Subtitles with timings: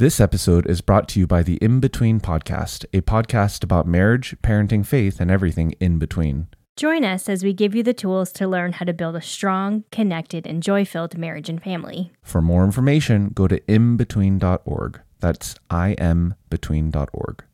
[0.00, 4.34] This episode is brought to you by the In Between Podcast, a podcast about marriage,
[4.42, 6.46] parenting, faith, and everything in between.
[6.74, 9.84] Join us as we give you the tools to learn how to build a strong,
[9.92, 12.12] connected, and joy filled marriage and family.
[12.22, 15.00] For more information, go to inbetween.org.
[15.18, 17.44] That's inbetween.org.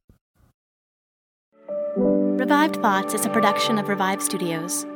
[1.97, 4.87] Revived Thoughts is a production of Revive Studios.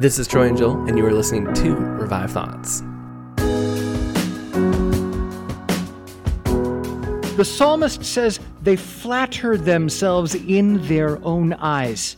[0.00, 2.80] This is Troy and Joel, and you are listening to Revived Thoughts.
[7.36, 12.16] The psalmist says they flatter themselves in their own eyes.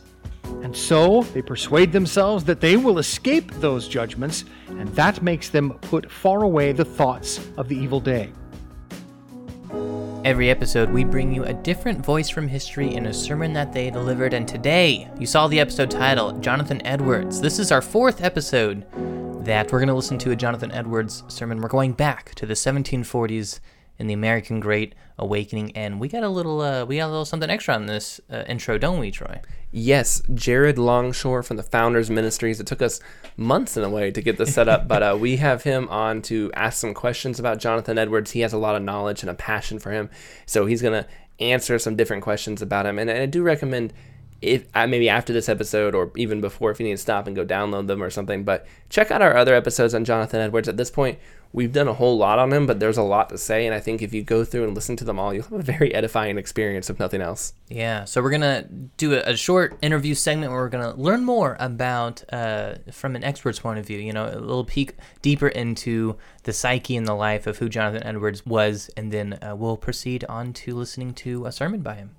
[0.61, 5.73] And so they persuade themselves that they will escape those judgments, and that makes them
[5.81, 8.31] put far away the thoughts of the evil day.
[10.25, 13.89] Every episode, we bring you a different voice from history in a sermon that they
[13.89, 17.41] delivered, and today, you saw the episode title, Jonathan Edwards.
[17.41, 18.85] This is our fourth episode
[19.43, 21.59] that we're going to listen to a Jonathan Edwards sermon.
[21.59, 23.59] We're going back to the 1740s
[23.99, 27.25] in the American Great Awakening, and we got a little, uh, we got a little
[27.25, 29.39] something extra on this uh, intro, don't we, Troy?
[29.71, 32.59] Yes, Jared Longshore from the Founders Ministries.
[32.59, 32.99] It took us
[33.37, 36.21] months in a way to get this set up, but uh, we have him on
[36.23, 38.31] to ask some questions about Jonathan Edwards.
[38.31, 40.09] He has a lot of knowledge and a passion for him,
[40.45, 41.07] so he's to
[41.39, 42.99] answer some different questions about him.
[42.99, 43.93] And, and I do recommend
[44.43, 47.35] if uh, maybe after this episode or even before if you need to stop and
[47.35, 50.75] go download them or something but check out our other episodes on jonathan edwards at
[50.75, 51.17] this point
[51.53, 53.79] we've done a whole lot on him but there's a lot to say and i
[53.79, 56.37] think if you go through and listen to them all you'll have a very edifying
[56.37, 58.63] experience if nothing else Yeah, so we're gonna
[58.97, 63.23] do a, a short interview segment where we're gonna learn more about, uh, from an
[63.23, 67.15] expert's point of view, you know, a little peek deeper into the psyche and the
[67.15, 71.45] life of who Jonathan Edwards was, and then uh, we'll proceed on to listening to
[71.45, 72.11] a sermon by him.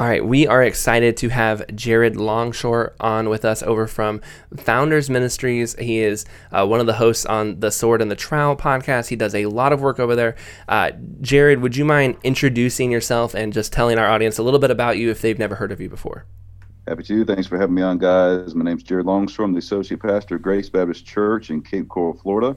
[0.00, 4.22] All right, we are excited to have Jared Longshore on with us over from
[4.56, 5.76] Founders Ministries.
[5.78, 9.08] He is uh, one of the hosts on the Sword and the Trowel podcast.
[9.08, 10.36] He does a lot of work over there.
[10.66, 14.70] Uh, Jared, would you mind introducing yourself and just telling our audience a little bit
[14.70, 16.24] about you if they've never heard of you before?
[16.88, 17.26] Happy to.
[17.26, 18.54] Thanks for having me on, guys.
[18.54, 19.44] My name's Jared Longshore.
[19.44, 22.56] I'm the associate pastor of Grace Baptist Church in Cape Coral, Florida.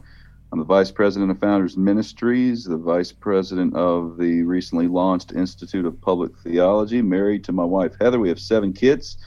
[0.53, 5.83] I'm the vice president of Founders Ministries, the vice president of the recently launched Institute
[5.83, 8.19] of Public Theology, married to my wife Heather.
[8.19, 9.17] We have seven kids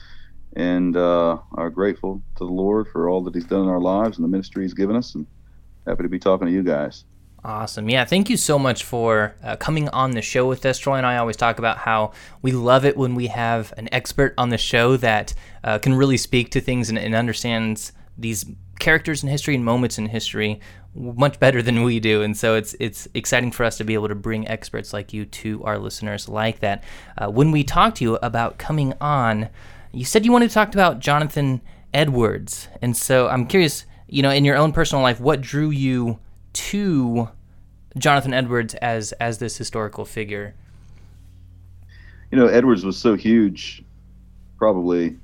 [0.55, 4.17] and uh, are grateful to the Lord for all that He's done in our lives
[4.17, 5.15] and the ministry He's given us.
[5.15, 5.27] And
[5.85, 7.03] happy to be talking to you guys.
[7.43, 7.89] Awesome.
[7.89, 10.79] Yeah, thank you so much for uh, coming on the show with us.
[10.79, 14.33] Troy and I always talk about how we love it when we have an expert
[14.37, 15.33] on the show that
[15.65, 18.45] uh, can really speak to things and, and understands these
[18.79, 20.59] characters in history and moments in history
[20.97, 22.21] much better than we do.
[22.21, 25.25] And so it's it's exciting for us to be able to bring experts like you
[25.25, 26.83] to our listeners like that.
[27.17, 29.49] Uh, when we talked to you about coming on
[29.93, 31.61] you said you wanted to talk about jonathan
[31.93, 32.67] edwards.
[32.81, 36.19] And so i'm curious you know in your own personal life what drew you
[36.53, 37.29] to
[37.97, 40.55] jonathan edwards as as this historical figure?
[42.31, 43.83] You know, Edwards was so huge,
[44.57, 45.15] probably,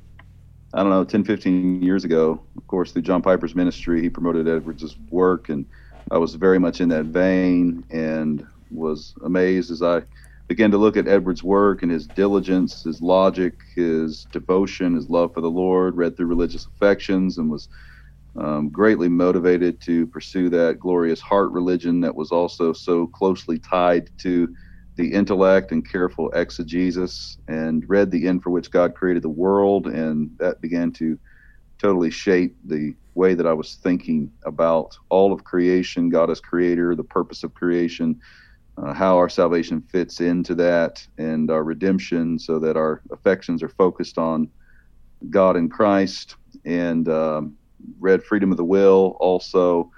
[0.73, 2.41] I don't know, 10, 15 years ago.
[2.57, 5.65] Of course, through John Piper's ministry, he promoted Edwards' work, and
[6.09, 10.01] I was very much in that vein and was amazed as I
[10.47, 15.33] began to look at Edwards' work and his diligence, his logic, his devotion, his love
[15.33, 17.69] for the Lord, read through religious affections, and was
[18.35, 24.09] um, greatly motivated to pursue that glorious heart religion that was also so closely tied
[24.17, 24.47] to
[24.95, 29.87] the intellect and careful exegesis, and read the end for which God created the world,
[29.87, 31.19] and that began to
[31.81, 36.95] totally shape the way that I was thinking about all of creation, God as creator,
[36.95, 38.19] the purpose of creation,
[38.81, 43.69] uh, how our salvation fits into that, and our redemption, so that our affections are
[43.69, 44.49] focused on
[45.29, 47.55] God in Christ, and um,
[47.99, 49.17] read Freedom of the Will.
[49.19, 49.89] Also,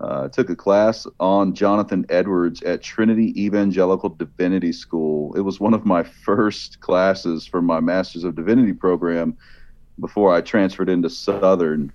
[0.00, 5.34] uh, took a class on Jonathan Edwards at Trinity Evangelical Divinity School.
[5.36, 9.36] It was one of my first classes for my Masters of Divinity program
[9.98, 11.92] before I transferred into Southern.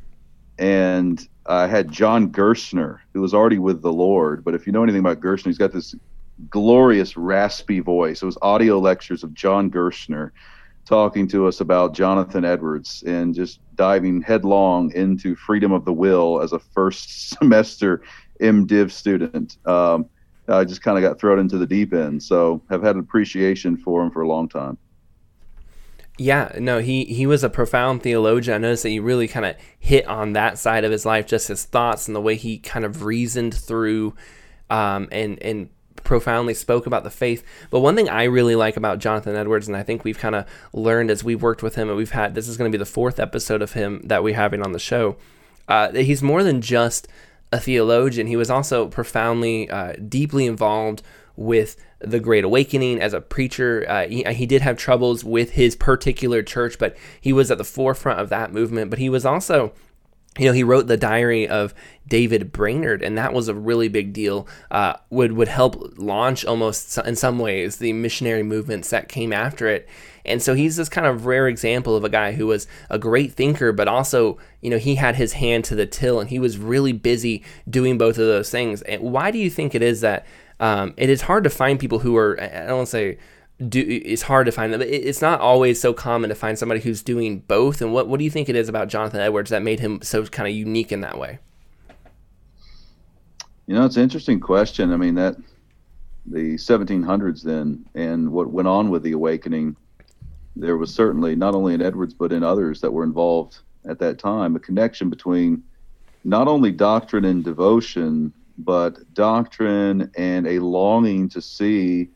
[0.60, 4.44] And I had John Gerstner, who was already with the Lord.
[4.44, 5.96] But if you know anything about Gerstner, he's got this
[6.50, 8.22] glorious raspy voice.
[8.22, 10.32] It was audio lectures of John Gerstner
[10.86, 16.42] talking to us about Jonathan Edwards and just diving headlong into freedom of the will
[16.42, 18.02] as a first semester
[18.40, 19.58] MDiv student.
[19.66, 20.08] Um,
[20.48, 22.22] I just kind of got thrown into the deep end.
[22.22, 24.78] So have had an appreciation for him for a long time.
[26.18, 28.56] Yeah, no, he he was a profound theologian.
[28.56, 31.50] I noticed that he really kind of hit on that side of his life, just
[31.50, 34.16] his thoughts and the way he kind of reasoned through
[34.70, 35.70] um, and and
[36.06, 37.44] profoundly spoke about the faith.
[37.70, 40.46] But one thing I really like about Jonathan Edwards, and I think we've kind of
[40.72, 42.86] learned as we've worked with him, and we've had this is going to be the
[42.86, 45.18] fourth episode of him that we're having on the show.
[45.68, 47.08] uh, he's more than just
[47.52, 48.28] a theologian.
[48.28, 51.02] He was also profoundly, uh, deeply involved
[51.36, 53.86] with the Great Awakening as a preacher.
[53.88, 57.64] Uh, he, he, did have troubles with his particular church, but he was at the
[57.64, 58.90] forefront of that movement.
[58.90, 59.74] But he was also
[60.38, 61.74] you know, he wrote the diary of
[62.08, 64.48] David Brainerd, and that was a really big deal.
[64.70, 69.68] Uh, would would help launch almost in some ways the missionary movements that came after
[69.68, 69.88] it.
[70.26, 73.34] And so he's this kind of rare example of a guy who was a great
[73.34, 76.58] thinker, but also, you know, he had his hand to the till, and he was
[76.58, 78.82] really busy doing both of those things.
[78.84, 80.26] And why do you think it is that
[80.60, 83.18] um, it is hard to find people who are I don't want to say
[83.68, 84.82] do it's hard to find them.
[84.82, 87.82] It's not always so common to find somebody who's doing both.
[87.82, 90.26] And what what do you think it is about Jonathan Edwards that made him so
[90.26, 91.40] kind of unique in that way?
[93.68, 94.92] You know, it's an interesting question.
[94.92, 95.38] I mean that
[96.26, 99.76] the 1700s then and what went on with the awakening
[100.56, 104.18] there was certainly not only in edwards but in others that were involved at that
[104.18, 105.64] time a connection between
[106.24, 112.10] not only doctrine and devotion but doctrine and a longing to see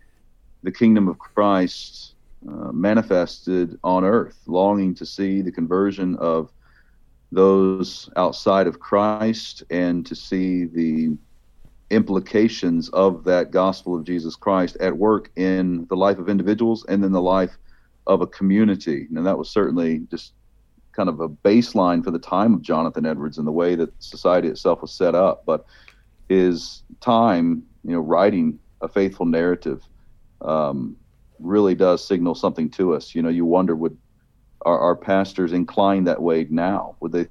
[0.63, 2.15] the kingdom of Christ
[2.47, 6.51] uh, manifested on earth, longing to see the conversion of
[7.31, 11.17] those outside of Christ and to see the
[11.91, 17.03] implications of that gospel of Jesus Christ at work in the life of individuals and
[17.03, 17.57] in the life
[18.07, 19.07] of a community.
[19.15, 20.33] And that was certainly just
[20.95, 24.47] kind of a baseline for the time of Jonathan Edwards and the way that society
[24.47, 25.44] itself was set up.
[25.45, 25.65] But
[26.27, 29.83] his time, you know, writing a faithful narrative
[30.41, 30.97] um,
[31.39, 33.15] really does signal something to us.
[33.15, 33.97] You know, you wonder would
[34.65, 36.97] our, our pastors inclined that way now?
[37.00, 37.27] Would they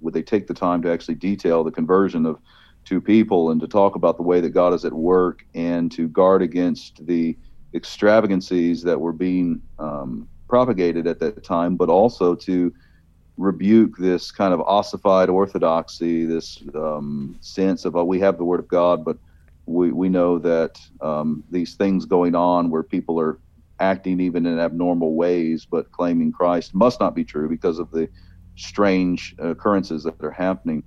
[0.00, 2.38] would they take the time to actually detail the conversion of
[2.84, 6.08] two people and to talk about the way that God is at work and to
[6.08, 7.36] guard against the
[7.74, 12.72] extravagancies that were being um, propagated at that time, but also to
[13.36, 18.60] rebuke this kind of ossified orthodoxy, this um, sense of, oh, we have the Word
[18.60, 19.18] of God, but
[19.68, 23.38] we, we know that um, these things going on where people are
[23.80, 28.08] acting even in abnormal ways but claiming Christ must not be true because of the
[28.56, 30.82] strange occurrences that are happening.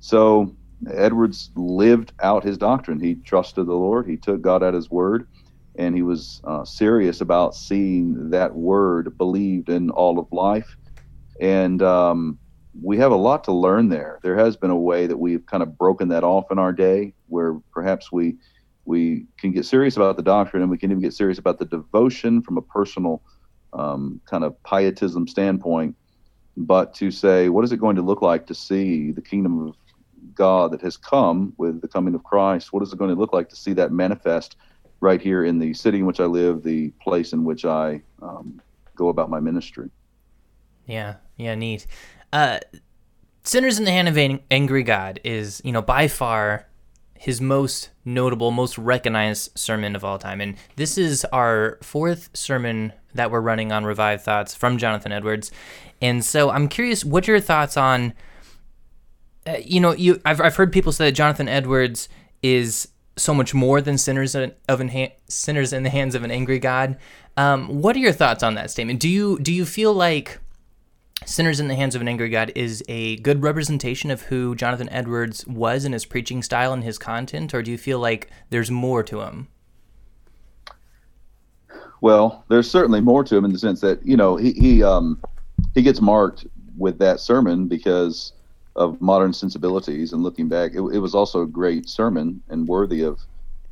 [0.00, 0.56] So
[0.90, 3.00] Edwards lived out his doctrine.
[3.00, 5.26] He trusted the Lord, he took God at his word,
[5.76, 10.76] and he was uh, serious about seeing that word believed in all of life.
[11.40, 12.38] And um,
[12.82, 14.20] we have a lot to learn there.
[14.22, 17.14] There has been a way that we've kind of broken that off in our day,
[17.26, 18.36] where perhaps we
[18.84, 21.66] we can get serious about the doctrine and we can even get serious about the
[21.66, 23.22] devotion from a personal
[23.74, 25.94] um, kind of pietism standpoint.
[26.56, 29.74] But to say, what is it going to look like to see the kingdom of
[30.34, 32.72] God that has come with the coming of Christ?
[32.72, 34.56] What is it going to look like to see that manifest
[35.00, 38.58] right here in the city in which I live, the place in which I um,
[38.96, 39.90] go about my ministry?
[40.86, 41.86] Yeah, yeah, neat
[42.32, 42.58] uh,
[43.44, 46.66] Sinners in the Hand of an Angry God is, you know, by far
[47.14, 50.40] his most notable, most recognized sermon of all time.
[50.40, 55.50] And this is our fourth sermon that we're running on Revived Thoughts from Jonathan Edwards.
[56.00, 58.12] And so I'm curious, what your thoughts on,
[59.46, 62.08] uh, you know, you I've, I've heard people say that Jonathan Edwards
[62.42, 66.58] is so much more than sinners of in sinners in the hands of an angry
[66.58, 66.96] God.
[67.36, 69.00] Um, what are your thoughts on that statement?
[69.00, 70.38] Do you do you feel like
[71.24, 74.88] Sinners in the Hands of an Angry God is a good representation of who Jonathan
[74.90, 78.70] Edwards was in his preaching style and his content, or do you feel like there's
[78.70, 79.48] more to him?
[82.00, 85.20] Well, there's certainly more to him in the sense that you know he he um,
[85.74, 86.46] he gets marked
[86.76, 88.32] with that sermon because
[88.78, 93.02] of modern sensibilities and looking back, it, it was also a great sermon and worthy
[93.02, 93.18] of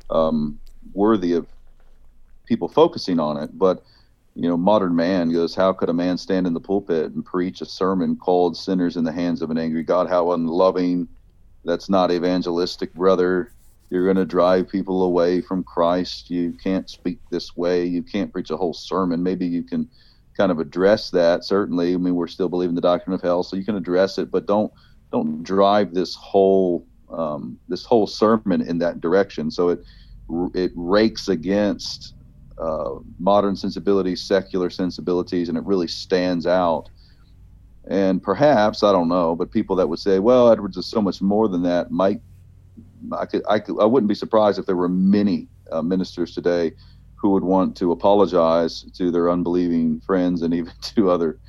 [0.09, 0.59] um,
[0.93, 1.47] worthy of
[2.45, 3.83] people focusing on it, but
[4.37, 7.61] you know, modern man goes, How could a man stand in the pulpit and preach
[7.61, 10.07] a sermon called Sinners in the Hands of an Angry God?
[10.07, 11.07] How unloving.
[11.65, 13.51] That's not evangelistic, brother.
[13.89, 16.29] You're going to drive people away from Christ.
[16.29, 17.85] You can't speak this way.
[17.85, 19.23] You can't preach a whole sermon.
[19.23, 19.89] Maybe you can
[20.37, 21.43] kind of address that.
[21.43, 24.29] Certainly, I mean, we're still believing the doctrine of hell, so you can address it,
[24.29, 24.71] but don't
[25.11, 29.49] don't drive this whole um, this whole sermon in that direction.
[29.49, 29.79] So it
[30.53, 32.13] it rakes against
[32.61, 36.89] uh, modern sensibilities, secular sensibilities, and it really stands out.
[37.89, 41.21] And perhaps I don't know, but people that would say, "Well, Edwards is so much
[41.21, 42.21] more than that," might
[43.11, 46.73] I could I, could, I wouldn't be surprised if there were many uh, ministers today
[47.15, 51.39] who would want to apologize to their unbelieving friends and even to other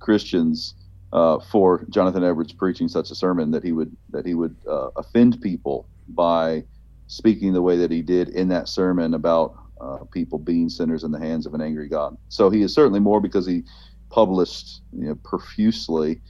[0.00, 0.74] Christians
[1.12, 4.88] uh, for Jonathan Edwards preaching such a sermon that he would that he would uh,
[4.96, 6.64] offend people by
[7.08, 11.10] speaking the way that he did in that sermon about uh, people being sinners in
[11.10, 12.16] the hands of an angry God.
[12.28, 13.64] So he is certainly more because he
[14.10, 16.20] published you know, profusely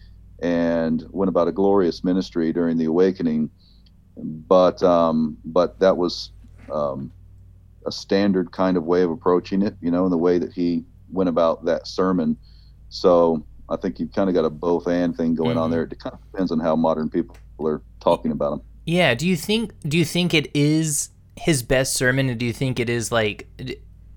[0.41, 3.50] and went about a glorious ministry during the awakening.
[4.17, 6.31] But um, but that was
[6.73, 7.12] um,
[7.87, 10.85] a standard kind of way of approaching it, you know, in the way that he
[11.11, 12.37] went about that sermon.
[12.88, 15.59] So I think you've kind of got a both and thing going mm-hmm.
[15.59, 15.83] on there.
[15.83, 18.61] It kind of depends on how modern people are talking about him.
[18.87, 19.15] Yeah.
[19.15, 19.73] Do you think?
[19.83, 23.49] Do you think it is his best sermon, and do you think it is like?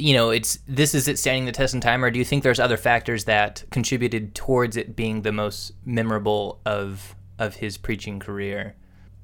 [0.02, 2.44] You know, it's this is it standing the test in time, or do you think
[2.44, 8.20] there's other factors that contributed towards it being the most memorable of of his preaching
[8.20, 8.76] career?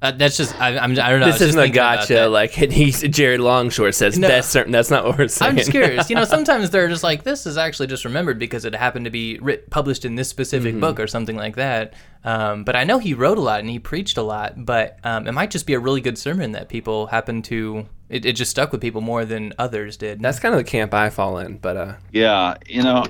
[0.02, 1.26] Uh, that's just I, I'm I don't know.
[1.26, 2.28] This isn't a gotcha.
[2.28, 4.70] Like he's Jared Longshore says no, best certain.
[4.70, 5.52] That's not what we're saying.
[5.52, 6.10] I'm just curious.
[6.10, 9.10] You know, sometimes they're just like this is actually just remembered because it happened to
[9.10, 10.80] be writ- published in this specific mm-hmm.
[10.80, 11.94] book or something like that.
[12.24, 14.66] Um, but I know he wrote a lot and he preached a lot.
[14.66, 17.86] But um, it might just be a really good sermon that people happen to.
[18.10, 20.20] It, it just stuck with people more than others did.
[20.20, 21.56] That's kind of the camp I fall in.
[21.56, 23.04] But uh, yeah, you know,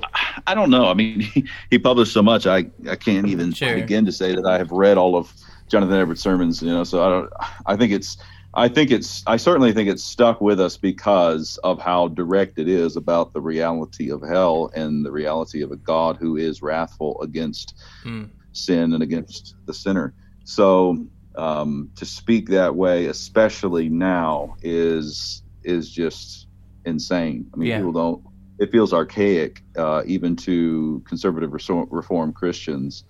[0.47, 0.87] I don't know.
[0.87, 2.47] I mean, he, he published so much.
[2.47, 3.75] I I can't even sure.
[3.75, 5.33] begin to say that I have read all of
[5.67, 6.83] Jonathan Edwards sermons, you know.
[6.83, 7.29] So I don't.
[7.65, 8.17] I think it's.
[8.53, 9.23] I think it's.
[9.27, 13.41] I certainly think it's stuck with us because of how direct it is about the
[13.41, 18.29] reality of hell and the reality of a God who is wrathful against mm.
[18.53, 20.13] sin and against the sinner.
[20.45, 21.05] So
[21.37, 26.47] um, to speak that way, especially now, is is just
[26.85, 27.49] insane.
[27.53, 27.77] I mean, yeah.
[27.77, 28.23] people don't.
[28.59, 33.03] It feels archaic, uh, even to conservative reform Christians,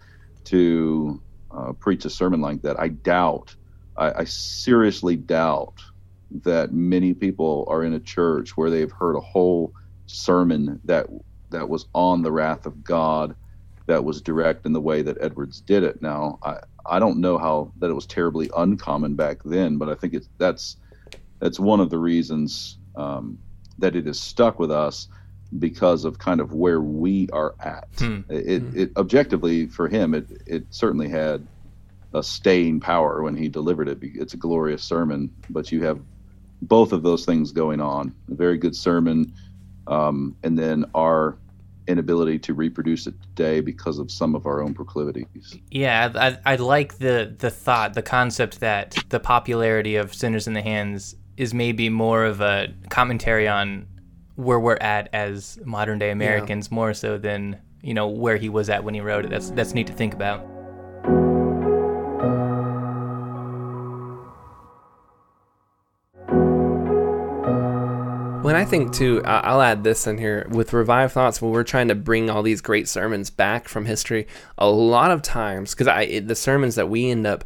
[0.45, 2.79] to uh, preach a sermon like that.
[2.79, 3.55] I doubt,
[3.97, 5.73] I, I, seriously doubt
[6.43, 9.73] that many people are in a church where they've heard a whole
[10.07, 11.07] sermon that
[11.49, 13.35] that was on the wrath of God,
[13.85, 16.01] that was direct in the way that Edwards did it.
[16.01, 16.57] Now, I
[16.89, 20.29] I don't know how that it was terribly uncommon back then, but I think it's
[20.37, 20.77] that's
[21.39, 23.37] that's one of the reasons um,
[23.77, 25.07] that it has stuck with us
[25.59, 27.87] because of kind of where we are at.
[27.97, 28.21] Hmm.
[28.29, 28.79] It, hmm.
[28.79, 31.45] it, objectively for him, it it certainly had
[32.13, 33.99] a staying power when he delivered it.
[34.01, 35.99] It's a glorious sermon, but you have
[36.61, 38.13] both of those things going on.
[38.31, 39.33] A very good sermon,
[39.87, 41.37] um, and then our
[41.87, 45.57] inability to reproduce it today because of some of our own proclivities.
[45.71, 50.53] Yeah, I, I like the the thought, the concept that the popularity of Sinners in
[50.53, 53.87] the Hands is maybe more of a commentary on
[54.37, 56.75] where we're at as modern day Americans yeah.
[56.75, 59.29] more so than you know where he was at when he wrote it.
[59.29, 60.45] That's that's neat to think about.
[68.43, 71.41] When I think too, I'll add this in here with Revived Thoughts.
[71.41, 74.27] When we're trying to bring all these great sermons back from history,
[74.57, 77.43] a lot of times, because I the sermons that we end up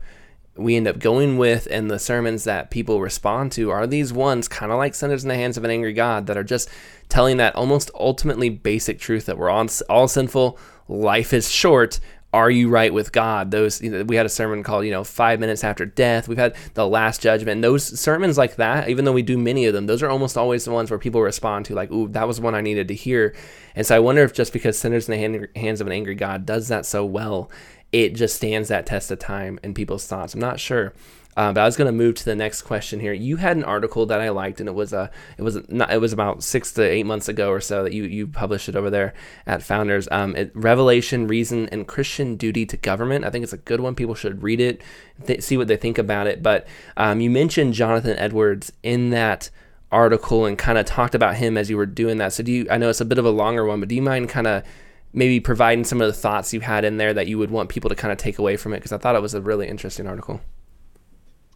[0.64, 4.48] we end up going with and the sermons that people respond to are these ones
[4.48, 6.70] kind of like sinners in the hands of an angry god that are just
[7.10, 12.00] telling that almost ultimately basic truth that we're all, all sinful life is short
[12.34, 13.52] are you right with god?
[13.52, 16.28] Those you know, we had a sermon called you know five minutes after death.
[16.28, 17.62] We've had the last judgment.
[17.62, 20.64] Those sermons like that even though we do many of them those are almost always
[20.64, 23.36] the ones where people respond to like ooh that was one i needed to hear.
[23.76, 26.46] And so i wonder if just because sinners in the hands of an angry god
[26.46, 27.52] does that so well
[27.92, 30.34] it just stands that test of time in people's thoughts.
[30.34, 30.94] I'm not sure.
[31.38, 33.14] Uh, but I was going to move to the next question here.
[33.14, 36.00] You had an article that I liked, and it was a it was not it
[36.00, 38.90] was about six to eight months ago or so that you you published it over
[38.90, 39.14] there
[39.48, 40.10] at Founders.
[40.12, 43.24] Um, it, Revelation, Reason, and Christian Duty to Government.
[43.24, 43.96] I think it's a good one.
[43.96, 44.82] People should read it,
[45.26, 46.44] th- see what they think about it.
[46.44, 46.68] But
[46.98, 49.50] um, you mentioned Jonathan Edwards in that
[49.90, 52.34] article and kind of talked about him as you were doing that.
[52.34, 52.68] So do you?
[52.70, 54.64] I know it's a bit of a longer one, but do you mind kind of
[55.14, 57.90] maybe providing some of the thoughts you had in there that you would want people
[57.90, 60.08] to kind of take away from it because I thought it was a really interesting
[60.08, 60.42] article.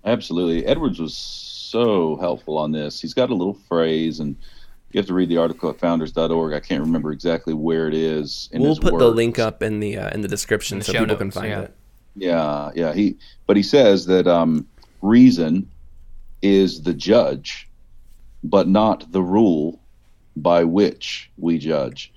[0.03, 0.65] Absolutely.
[0.65, 3.00] Edwards was so helpful on this.
[3.01, 4.35] He's got a little phrase and
[4.91, 6.53] you have to read the article at founders.org.
[6.53, 8.50] I can't remember exactly where it is.
[8.53, 9.03] we'll put words.
[9.03, 11.31] the link up in the uh, in the description in the so people notes, can
[11.31, 11.62] find yeah.
[11.62, 11.74] it.
[12.15, 12.93] Yeah, yeah.
[12.93, 14.65] He but he says that um,
[15.01, 15.69] reason
[16.41, 17.67] is the judge,
[18.43, 19.81] but not the rule
[20.38, 22.13] by which we judge.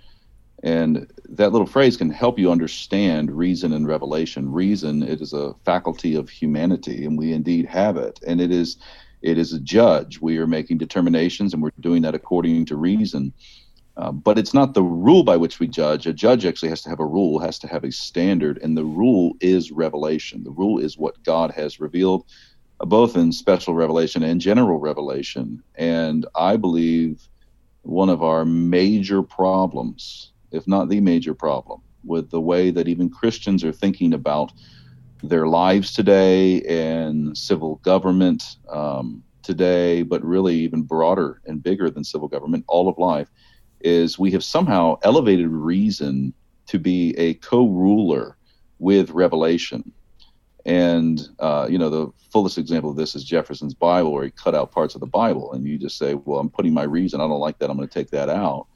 [0.62, 4.50] And that little phrase can help you understand reason and revelation.
[4.50, 8.18] Reason, it is a faculty of humanity, and we indeed have it.
[8.26, 8.78] And it is,
[9.20, 10.20] it is a judge.
[10.20, 13.35] We are making determinations, and we're doing that according to reason.
[13.97, 16.06] Uh, but it's not the rule by which we judge.
[16.06, 18.85] A judge actually has to have a rule, has to have a standard, and the
[18.85, 20.44] rule is revelation.
[20.44, 22.25] The rule is what God has revealed,
[22.80, 25.62] uh, both in special revelation and general revelation.
[25.75, 27.28] And I believe
[27.82, 33.11] one of our major problems if not the major problem, with the way that even
[33.11, 34.52] Christians are thinking about
[35.23, 42.05] their lives today and civil government um, today, but really even broader and bigger than
[42.05, 43.28] civil government, all of life,
[43.81, 46.33] is we have somehow elevated reason
[46.67, 48.37] to be a co ruler
[48.78, 49.93] with revelation.
[50.67, 54.55] And uh, you know, the fullest example of this is Jefferson's Bible, where he cut
[54.55, 57.21] out parts of the Bible, and you just say, "Well, I'm putting my reason.
[57.21, 57.71] I don't like that.
[57.71, 58.67] I'm going to take that out."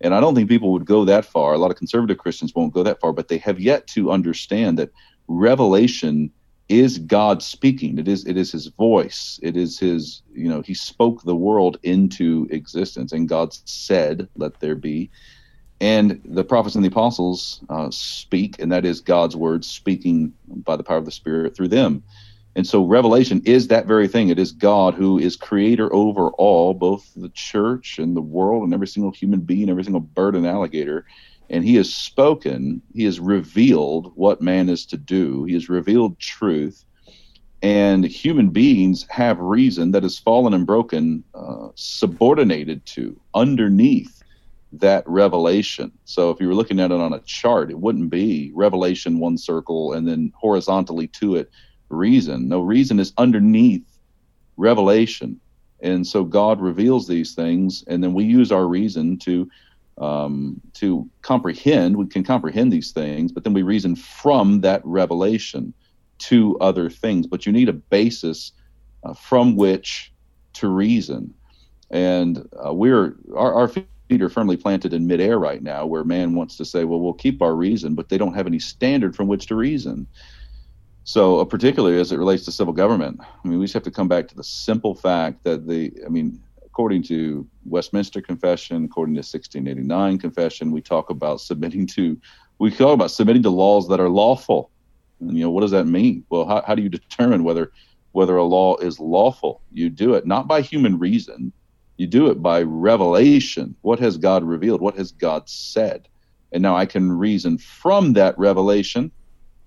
[0.00, 1.52] And I don't think people would go that far.
[1.52, 4.78] A lot of conservative Christians won't go that far, but they have yet to understand
[4.78, 4.90] that
[5.28, 6.30] revelation
[6.68, 7.98] is God speaking.
[7.98, 9.38] It is it is His voice.
[9.42, 14.60] It is His you know He spoke the world into existence, and God said, "Let
[14.60, 15.10] there be."
[15.80, 20.76] And the prophets and the apostles uh, speak, and that is God's word speaking by
[20.76, 22.04] the power of the Spirit through them.
[22.56, 24.28] And so Revelation is that very thing.
[24.28, 28.74] It is God who is creator over all, both the church and the world and
[28.74, 31.06] every single human being, every single bird and alligator.
[31.48, 36.18] And he has spoken, he has revealed what man is to do, he has revealed
[36.18, 36.84] truth.
[37.62, 44.22] And human beings have reason that is fallen and broken, uh, subordinated to, underneath
[44.72, 45.92] that revelation.
[46.04, 49.36] So if you were looking at it on a chart, it wouldn't be revelation one
[49.36, 51.50] circle and then horizontally to it
[51.90, 52.48] reason.
[52.48, 53.84] No, reason is underneath
[54.56, 55.40] revelation.
[55.82, 59.48] And so God reveals these things, and then we use our reason to
[59.98, 61.96] um, to comprehend.
[61.96, 65.74] We can comprehend these things, but then we reason from that revelation
[66.20, 67.26] to other things.
[67.26, 68.52] But you need a basis
[69.04, 70.12] uh, from which
[70.54, 71.34] to reason.
[71.90, 73.86] And uh, we're our, our feet
[74.20, 77.40] are firmly planted in midair right now, where man wants to say, well, we'll keep
[77.42, 80.06] our reason, but they don't have any standard from which to reason.
[81.04, 83.90] So, uh, particularly as it relates to civil government, I mean, we just have to
[83.90, 89.14] come back to the simple fact that the, I mean, according to Westminster Confession, according
[89.14, 92.20] to 1689 Confession, we talk about submitting to,
[92.58, 94.70] we talk about submitting to laws that are lawful.
[95.20, 96.24] And, you know, what does that mean?
[96.30, 97.72] Well, how, how do you determine whether
[98.12, 99.62] whether a law is lawful?
[99.72, 101.52] You do it not by human reason,
[101.96, 103.76] you do it by revelation.
[103.82, 104.80] What has God revealed?
[104.80, 106.08] What has God said?
[106.52, 109.12] And now I can reason from that revelation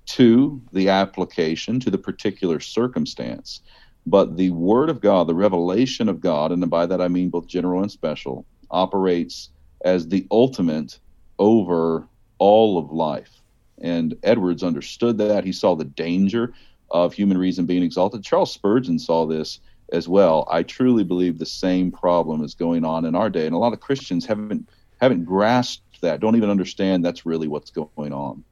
[0.05, 3.61] to the application, to the particular circumstance.
[4.05, 7.47] But the Word of God, the revelation of God, and by that I mean both
[7.47, 9.49] general and special, operates
[9.85, 10.99] as the ultimate
[11.39, 13.41] over all of life.
[13.81, 15.45] And Edwards understood that.
[15.45, 16.53] He saw the danger
[16.91, 18.23] of human reason being exalted.
[18.23, 19.59] Charles Spurgeon saw this
[19.91, 20.47] as well.
[20.51, 23.73] I truly believe the same problem is going on in our day, and a lot
[23.73, 28.43] of Christians haven't haven't grasped that, don't even understand that's really what's going on.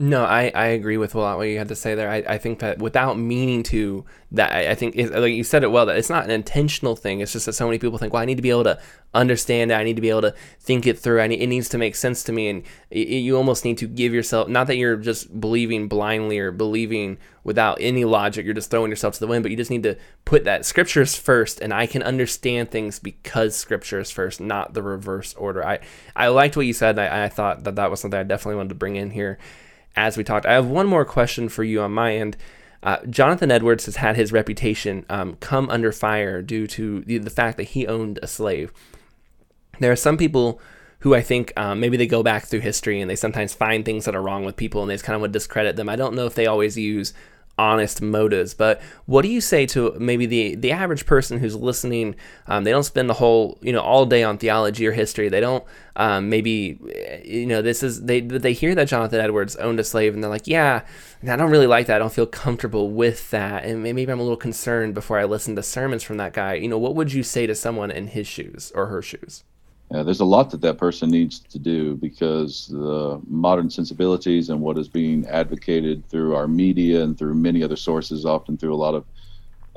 [0.00, 2.08] No, I, I agree with a lot what you had to say there.
[2.08, 5.64] I, I think that without meaning to, that I, I think it, like you said
[5.64, 7.18] it well that it's not an intentional thing.
[7.18, 8.78] It's just that so many people think, well, I need to be able to
[9.12, 9.74] understand it.
[9.74, 11.20] I need to be able to think it through.
[11.20, 13.88] I need, it needs to make sense to me, and it, you almost need to
[13.88, 18.44] give yourself not that you're just believing blindly or believing without any logic.
[18.44, 21.16] You're just throwing yourself to the wind, but you just need to put that scriptures
[21.16, 25.66] first, and I can understand things because scriptures first, not the reverse order.
[25.66, 25.80] I
[26.14, 27.00] I liked what you said.
[27.00, 29.40] I, I thought that that was something I definitely wanted to bring in here
[29.98, 30.46] as we talked.
[30.46, 32.36] I have one more question for you on my end.
[32.82, 37.30] Uh, Jonathan Edwards has had his reputation um, come under fire due to the, the,
[37.30, 38.72] fact that he owned a slave.
[39.80, 40.60] There are some people
[41.00, 44.04] who I think um, maybe they go back through history and they sometimes find things
[44.04, 45.88] that are wrong with people and they just kind of would discredit them.
[45.88, 47.12] I don't know if they always use
[47.58, 48.54] honest motives.
[48.54, 52.14] But what do you say to maybe the the average person who's listening?
[52.46, 55.28] Um, they don't spend the whole you know all day on theology or history.
[55.28, 55.64] They don't
[55.96, 56.78] um, maybe
[57.24, 60.30] you know this is they they hear that Jonathan Edwards owned a slave and they're
[60.30, 60.82] like, yeah,
[61.26, 61.96] I don't really like that.
[61.96, 65.56] I don't feel comfortable with that, and maybe I'm a little concerned before I listen
[65.56, 66.54] to sermons from that guy.
[66.54, 69.44] You know, what would you say to someone in his shoes or her shoes?
[69.90, 74.60] Yeah, there's a lot that that person needs to do because the modern sensibilities and
[74.60, 78.76] what is being advocated through our media and through many other sources, often through a
[78.76, 79.06] lot of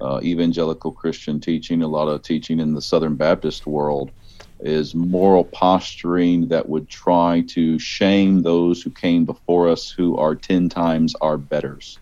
[0.02, 4.12] uh, evangelical Christian teaching, a lot of teaching in the Southern Baptist world,
[4.60, 10.36] is moral posturing that would try to shame those who came before us who are
[10.36, 12.00] 10 times our betters.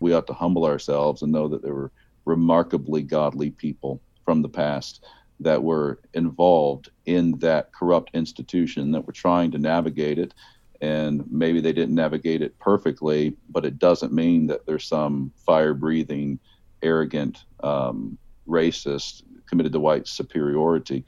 [0.00, 1.92] We ought to humble ourselves and know that there were
[2.26, 5.04] remarkably godly people from the past
[5.40, 10.34] that were involved in that corrupt institution that were trying to navigate it.
[10.80, 15.74] And maybe they didn't navigate it perfectly, but it doesn't mean that there's some fire
[15.74, 16.38] breathing,
[16.82, 18.16] arrogant, um,
[18.48, 21.04] racist, committed to white superiority.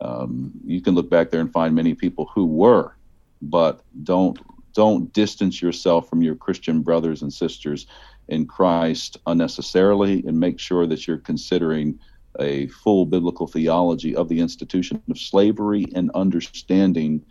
[0.00, 2.96] Um, you can look back there and find many people who were,
[3.40, 4.38] but don't
[4.74, 7.86] don't distance yourself from your Christian brothers and sisters
[8.28, 11.98] in Christ unnecessarily, and make sure that you're considering
[12.40, 17.24] a full biblical theology of the institution of slavery and understanding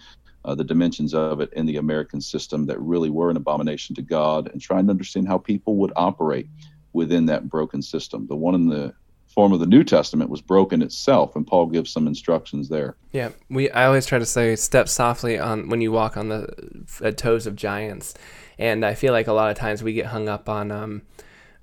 [0.45, 4.01] uh, the dimensions of it in the American system that really were an abomination to
[4.01, 6.47] God and trying to understand how people would operate
[6.93, 8.27] within that broken system.
[8.27, 8.93] The one in the
[9.27, 12.95] form of the New Testament was broken itself, and Paul gives some instructions there.
[13.11, 13.69] Yeah, we.
[13.71, 17.45] I always try to say, step softly on when you walk on the uh, toes
[17.45, 18.13] of giants,
[18.57, 21.01] and I feel like a lot of times we get hung up on um,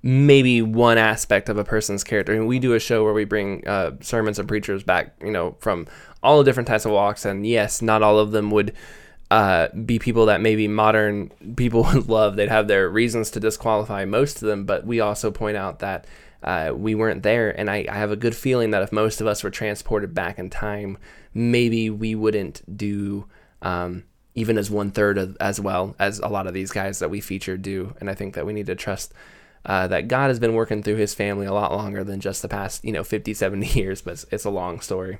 [0.03, 2.33] maybe one aspect of a person's character.
[2.33, 5.55] And we do a show where we bring uh, sermons and preachers back, you know,
[5.59, 5.87] from
[6.21, 8.73] all the different types of walks, and yes, not all of them would.
[9.31, 12.35] Uh, be people that maybe modern people would love.
[12.35, 16.05] They'd have their reasons to disqualify most of them, but we also point out that
[16.43, 17.49] uh, we weren't there.
[17.49, 20.37] And I, I, have a good feeling that if most of us were transported back
[20.37, 20.99] in time,
[21.33, 23.25] maybe we wouldn't do
[23.63, 24.03] um,
[24.35, 27.61] even as one third as well as a lot of these guys that we featured
[27.61, 27.95] do.
[27.99, 29.13] And I think that we need to trust
[29.65, 32.49] uh, that God has been working through his family a lot longer than just the
[32.49, 35.19] past, you know, 50, 70 years, but it's, it's a long story.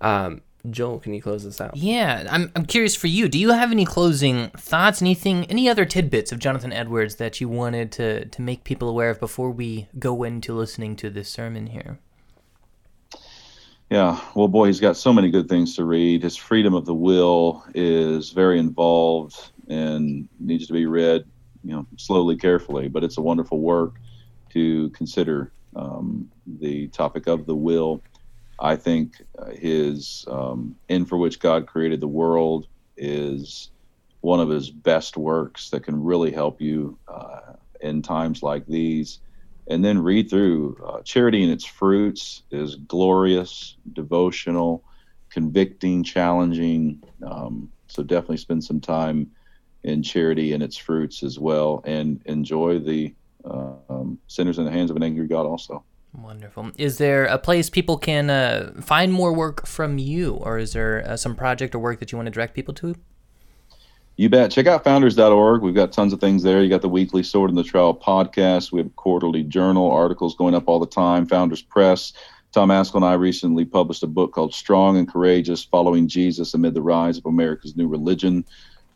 [0.00, 1.76] Um, Joel, can you close this out?
[1.76, 3.28] Yeah, I'm, I'm curious for you.
[3.28, 7.48] Do you have any closing thoughts, anything, any other tidbits of Jonathan Edwards that you
[7.48, 11.68] wanted to, to make people aware of before we go into listening to this sermon
[11.68, 11.98] here?
[13.88, 16.22] Yeah, well, boy, he's got so many good things to read.
[16.22, 21.24] His freedom of the will is very involved and needs to be read,
[21.62, 22.88] you know, slowly, carefully.
[22.88, 23.96] But it's a wonderful work
[24.52, 28.02] to consider um, the topic of the will
[28.60, 29.14] I think
[29.54, 33.70] his um, "End for Which God Created the World" is
[34.20, 39.20] one of his best works that can really help you uh, in times like these.
[39.68, 44.84] And then read through uh, Charity and Its Fruits is glorious, devotional,
[45.30, 47.02] convicting, challenging.
[47.26, 49.30] Um, so definitely spend some time
[49.82, 53.14] in Charity and Its Fruits as well, and enjoy the
[53.44, 55.84] uh, um, Sinners in the Hands of an Angry God also.
[56.12, 56.72] Wonderful.
[56.76, 61.06] Is there a place people can uh, find more work from you, or is there
[61.06, 62.96] uh, some project or work that you want to direct people to?
[64.16, 64.50] You bet.
[64.50, 65.62] Check out founders.org.
[65.62, 66.62] We've got tons of things there.
[66.62, 68.70] You got the weekly Sword and the Trowel podcast.
[68.70, 72.12] We have quarterly journal, articles going up all the time, Founders Press.
[72.52, 76.74] Tom Ascol and I recently published a book called Strong and Courageous Following Jesus Amid
[76.74, 78.44] the Rise of America's New Religion.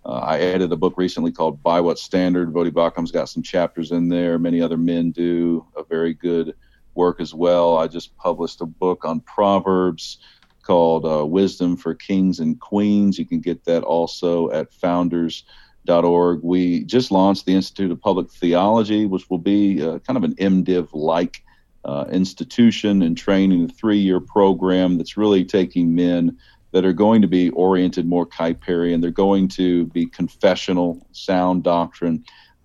[0.04, 2.52] Uh, I edited a book recently called By What Standard?
[2.52, 4.38] Voddie Baucham's got some chapters in there.
[4.38, 6.54] Many other men do a very good
[6.94, 7.78] work as well.
[7.78, 10.18] I just published a book on Proverbs
[10.62, 13.18] called uh, Wisdom for Kings and Queens.
[13.18, 16.40] You can get that also at founders.org.
[16.42, 20.34] We just launched the Institute of Public Theology, which will be uh, kind of an
[20.34, 21.42] MDiv like
[21.84, 26.38] uh, institution and training, a three year program that's really taking men
[26.74, 29.00] that are going to be oriented more Kuyperian.
[29.00, 32.24] They're going to be confessional, sound doctrine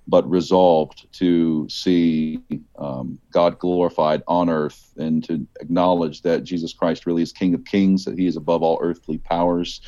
[0.10, 2.39] but resolved to see
[2.80, 7.63] um, God glorified on earth and to acknowledge that Jesus Christ really is King of
[7.65, 9.82] Kings, that he is above all earthly powers,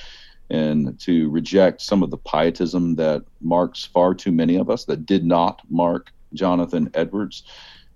[0.52, 5.08] and to reject some of the pietism that marks far too many of us, that
[5.08, 7.44] did not mark Jonathan Edwards.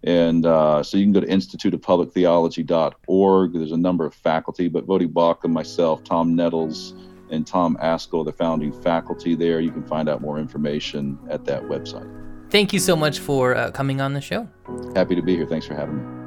[0.06, 3.54] And uh, so you can go to instituteofpublictheology.org.
[3.54, 6.94] There's a number of faculty, but Voddie Baucham, myself, Tom Nettles,
[7.32, 9.60] and Tom Ascol, the founding faculty there.
[9.60, 12.08] You can find out more information at that website.
[12.52, 14.48] Thank you so much for uh, coming on the show.
[14.96, 15.48] Happy to be here.
[15.48, 16.25] Thanks for having me.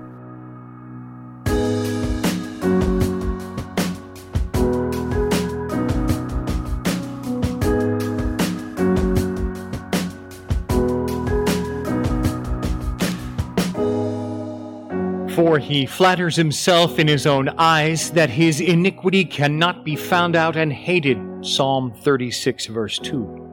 [15.59, 20.73] He flatters himself in his own eyes that his iniquity cannot be found out and
[20.73, 21.18] hated.
[21.42, 23.49] Psalm 36, verse 2.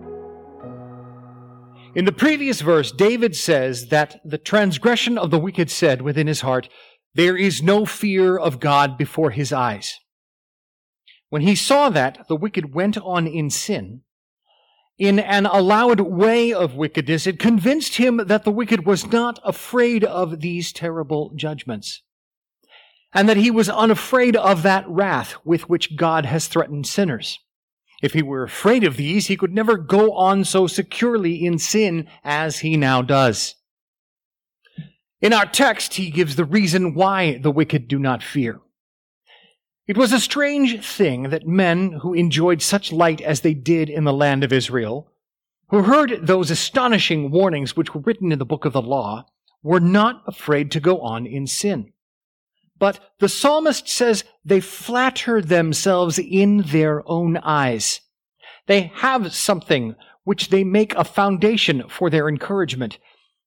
[1.96, 6.42] In the previous verse, David says that the transgression of the wicked said within his
[6.42, 6.68] heart,
[7.14, 10.00] There is no fear of God before his eyes.
[11.30, 14.02] When he saw that the wicked went on in sin,
[14.98, 20.04] in an allowed way of wickedness, it convinced him that the wicked was not afraid
[20.04, 22.02] of these terrible judgments,
[23.14, 27.40] and that he was unafraid of that wrath with which God has threatened sinners.
[28.02, 32.08] If he were afraid of these, he could never go on so securely in sin
[32.24, 33.56] as he now does.
[35.22, 38.60] In our text, he gives the reason why the wicked do not fear.
[39.88, 44.04] It was a strange thing that men who enjoyed such light as they did in
[44.04, 45.12] the land of Israel,
[45.70, 49.26] who heard those astonishing warnings which were written in the book of the law,
[49.62, 51.92] were not afraid to go on in sin.
[52.78, 58.02] But the psalmist says they flatter themselves in their own eyes.
[58.68, 62.98] They have something which they make a foundation for their encouragement.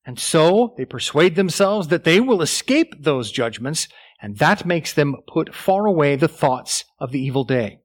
[0.06, 3.88] And so they persuade themselves that they will escape those judgments,
[4.20, 7.80] and that makes them put far away the thoughts of the evil day.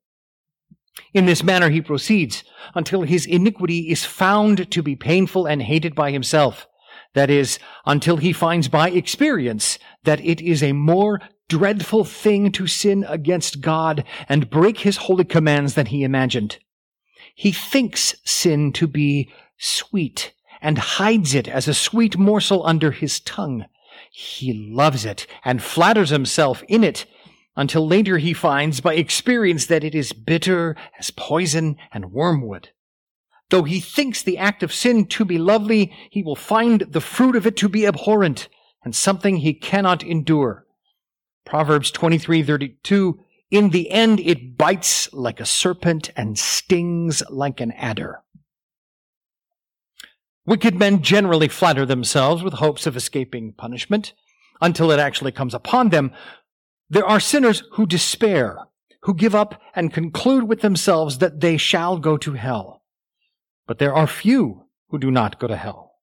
[1.14, 2.44] In this manner he proceeds
[2.76, 6.68] until his iniquity is found to be painful and hated by himself.
[7.14, 12.66] That is, until he finds by experience that it is a more dreadful thing to
[12.66, 16.58] sin against God and break his holy commands than he imagined.
[17.36, 23.20] He thinks sin to be sweet and hides it as a sweet morsel under his
[23.20, 23.66] tongue.
[24.16, 27.08] He loves it and flatters himself in it
[27.56, 32.70] until later he finds by experience that it is bitter as poison and wormwood.
[33.50, 37.36] Though he thinks the act of sin to be lovely, he will find the fruit
[37.36, 38.50] of it to be abhorrent
[38.84, 40.68] and something he cannot endure.
[41.44, 43.18] Proverbs 23:32
[43.50, 48.23] In the end it bites like a serpent and stings like an adder.
[50.46, 54.14] Wicked men generally flatter themselves with hopes of escaping punishment
[54.62, 56.12] until it actually comes upon them.
[56.90, 58.58] There are sinners who despair,
[59.04, 62.84] who give up and conclude with themselves that they shall go to hell.
[63.68, 65.94] But there are few who do not go to hell.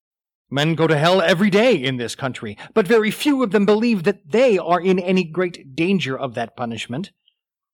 [0.51, 4.05] Men go to hell every day in this country, but very few of them believe
[4.05, 7.13] that they are in any great danger of that punishment.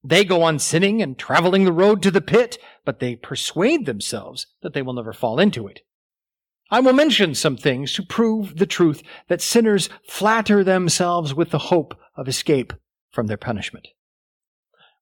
[0.02, 4.48] They go on sinning and traveling the road to the pit, but they persuade themselves
[4.62, 5.80] that they will never fall into it.
[6.70, 11.58] I will mention some things to prove the truth that sinners flatter themselves with the
[11.58, 12.72] hope of escape
[13.10, 13.88] from their punishment.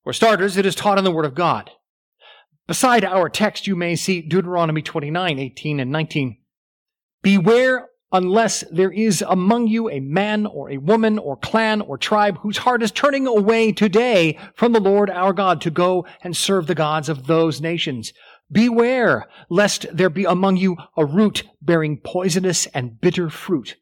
[0.03, 1.70] For starters, it is taught in the Word of God.
[2.66, 6.38] Beside our text, you may see Deuteronomy 29, 18, and 19.
[7.22, 12.38] Beware unless there is among you a man or a woman or clan or tribe
[12.38, 16.68] whose heart is turning away today from the Lord our God to go and serve
[16.68, 18.12] the gods of those nations.
[18.55, 23.75] Beware lest there be among you a root bearing poisonous and bitter fruit.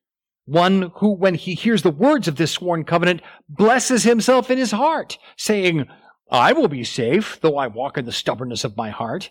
[0.46, 4.70] One who, when he hears the words of this sworn covenant, blesses himself in his
[4.70, 5.86] heart, saying,
[6.30, 9.30] I will be safe, though I walk in the stubbornness of my heart.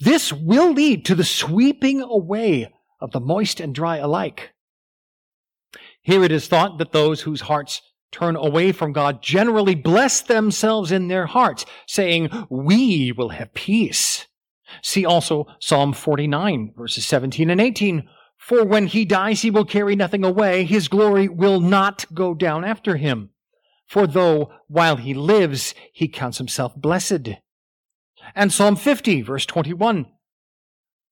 [0.00, 4.54] This will lead to the sweeping away of the moist and dry alike.
[6.00, 10.90] Here it is thought that those whose hearts turn away from God generally bless themselves
[10.92, 14.26] in their hearts, saying, We will have peace.
[14.82, 18.08] See also Psalm 49, verses 17 and 18.
[18.36, 20.64] For when he dies, he will carry nothing away.
[20.64, 23.30] His glory will not go down after him.
[23.86, 27.28] For though while he lives, he counts himself blessed.
[28.34, 30.06] And Psalm 50, verse 21.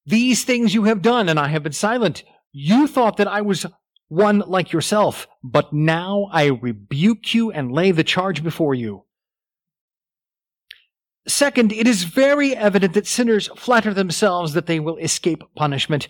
[0.06, 2.24] These things you have done, and I have been silent.
[2.52, 3.66] You thought that I was
[4.08, 9.04] one like yourself, but now I rebuke you and lay the charge before you.
[11.26, 16.06] Second, it is very evident that sinners flatter themselves that they will escape punishment,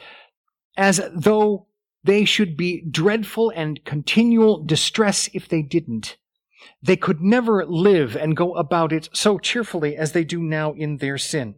[0.76, 1.68] as though
[2.02, 6.16] they should be dreadful and continual distress if they didn't.
[6.82, 10.96] They could never live and go about it so cheerfully as they do now in
[10.96, 11.56] their sin.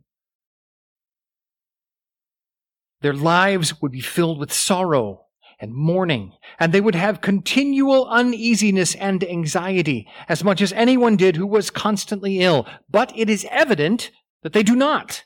[3.00, 5.25] Their lives would be filled with sorrow
[5.58, 11.36] and mourning, and they would have continual uneasiness and anxiety, as much as anyone did
[11.36, 12.66] who was constantly ill.
[12.90, 14.10] But it is evident
[14.42, 15.24] that they do not.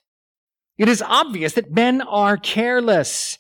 [0.79, 3.39] It is obvious that men are careless,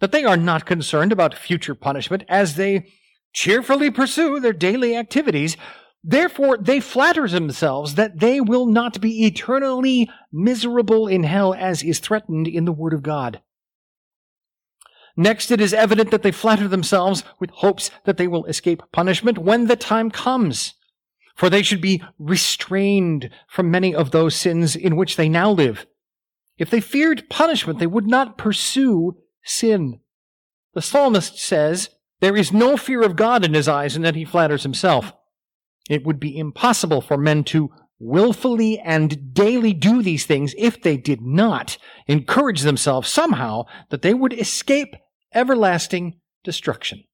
[0.00, 2.92] that they are not concerned about future punishment as they
[3.32, 5.56] cheerfully pursue their daily activities.
[6.04, 11.98] Therefore, they flatter themselves that they will not be eternally miserable in hell as is
[11.98, 13.40] threatened in the Word of God.
[15.16, 19.38] Next, it is evident that they flatter themselves with hopes that they will escape punishment
[19.38, 20.74] when the time comes.
[21.34, 25.86] For they should be restrained from many of those sins in which they now live.
[26.58, 30.00] If they feared punishment, they would not pursue sin.
[30.74, 34.24] The psalmist says, There is no fear of God in his eyes, and that he
[34.24, 35.12] flatters himself.
[35.88, 40.96] It would be impossible for men to willfully and daily do these things if they
[40.96, 44.94] did not encourage themselves somehow that they would escape
[45.36, 47.04] everlasting destruction.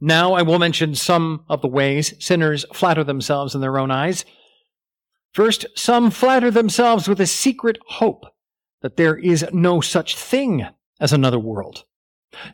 [0.00, 4.24] Now I will mention some of the ways sinners flatter themselves in their own eyes.
[5.34, 8.24] First, some flatter themselves with a secret hope
[8.80, 10.66] that there is no such thing
[11.00, 11.84] as another world.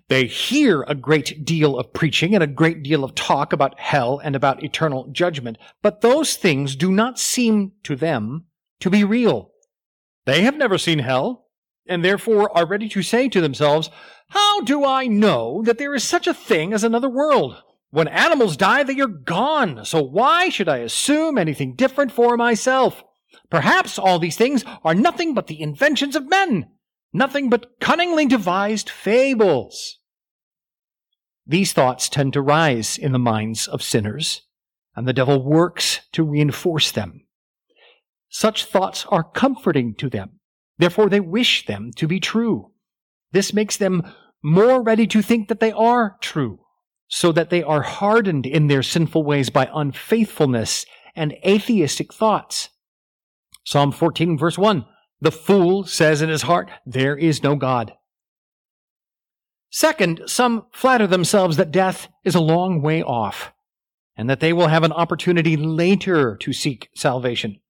[0.08, 4.18] They hear a great deal of preaching and a great deal of talk about hell
[4.24, 8.46] and about eternal judgment, but those things do not seem to them
[8.80, 9.52] to be real.
[10.24, 11.45] They have never seen hell
[11.88, 13.90] and therefore are ready to say to themselves,
[14.28, 17.62] How do I know that there is such a thing as another world?
[17.90, 23.02] When animals die, they are gone, so why should I assume anything different for myself?
[23.48, 26.68] Perhaps all these things are nothing but the inventions of men,
[27.12, 29.98] nothing but cunningly devised fables.
[31.46, 34.42] These thoughts tend to rise in the minds of sinners,
[34.96, 37.26] and the devil works to reinforce them.
[38.28, 40.35] Such thoughts are comforting to them
[40.78, 42.72] Therefore, they wish them to be true.
[43.32, 44.02] This makes them
[44.42, 46.60] more ready to think that they are true,
[47.08, 52.68] so that they are hardened in their sinful ways by unfaithfulness and atheistic thoughts.
[53.64, 54.84] Psalm 14, verse 1
[55.20, 57.94] The fool says in his heart, There is no God.
[59.70, 63.52] Second, some flatter themselves that death is a long way off
[64.16, 67.60] and that they will have an opportunity later to seek salvation.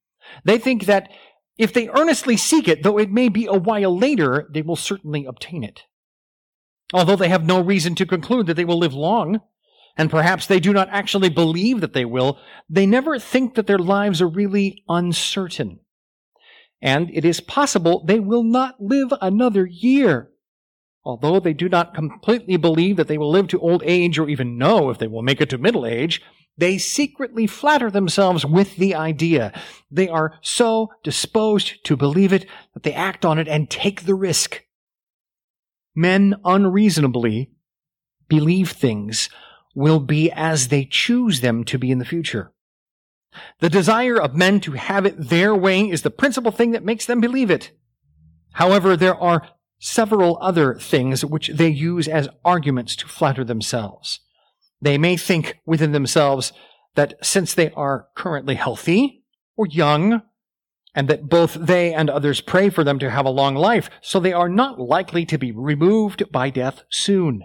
[0.44, 1.10] They think that
[1.58, 5.24] if they earnestly seek it, though it may be a while later, they will certainly
[5.24, 5.82] obtain it.
[6.92, 9.40] Although they have no reason to conclude that they will live long,
[9.96, 12.38] and perhaps they do not actually believe that they will,
[12.68, 15.80] they never think that their lives are really uncertain.
[16.82, 20.30] And it is possible they will not live another year.
[21.02, 24.58] Although they do not completely believe that they will live to old age or even
[24.58, 26.20] know if they will make it to middle age,
[26.58, 29.52] they secretly flatter themselves with the idea.
[29.90, 34.14] They are so disposed to believe it that they act on it and take the
[34.14, 34.64] risk.
[35.94, 37.50] Men unreasonably
[38.28, 39.28] believe things
[39.74, 42.52] will be as they choose them to be in the future.
[43.60, 47.04] The desire of men to have it their way is the principal thing that makes
[47.04, 47.72] them believe it.
[48.52, 54.20] However, there are several other things which they use as arguments to flatter themselves.
[54.86, 56.52] They may think within themselves
[56.94, 59.24] that since they are currently healthy
[59.56, 60.22] or young,
[60.94, 64.20] and that both they and others pray for them to have a long life, so
[64.20, 67.42] they are not likely to be removed by death soon.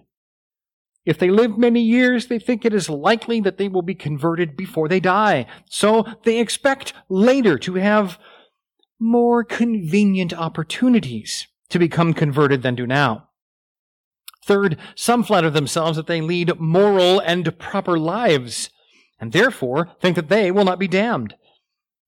[1.04, 4.56] If they live many years, they think it is likely that they will be converted
[4.56, 8.20] before they die, so they expect later to have
[9.00, 13.30] more convenient opportunities to become converted than do now.
[14.44, 18.70] Third, some flatter themselves that they lead moral and proper lives,
[19.20, 21.36] and therefore think that they will not be damned.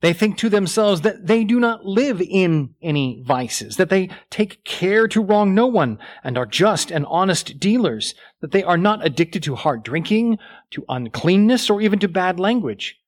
[0.01, 4.65] They think to themselves that they do not live in any vices, that they take
[4.65, 9.05] care to wrong no one, and are just and honest dealers, that they are not
[9.05, 10.39] addicted to hard drinking,
[10.71, 12.99] to uncleanness, or even to bad language.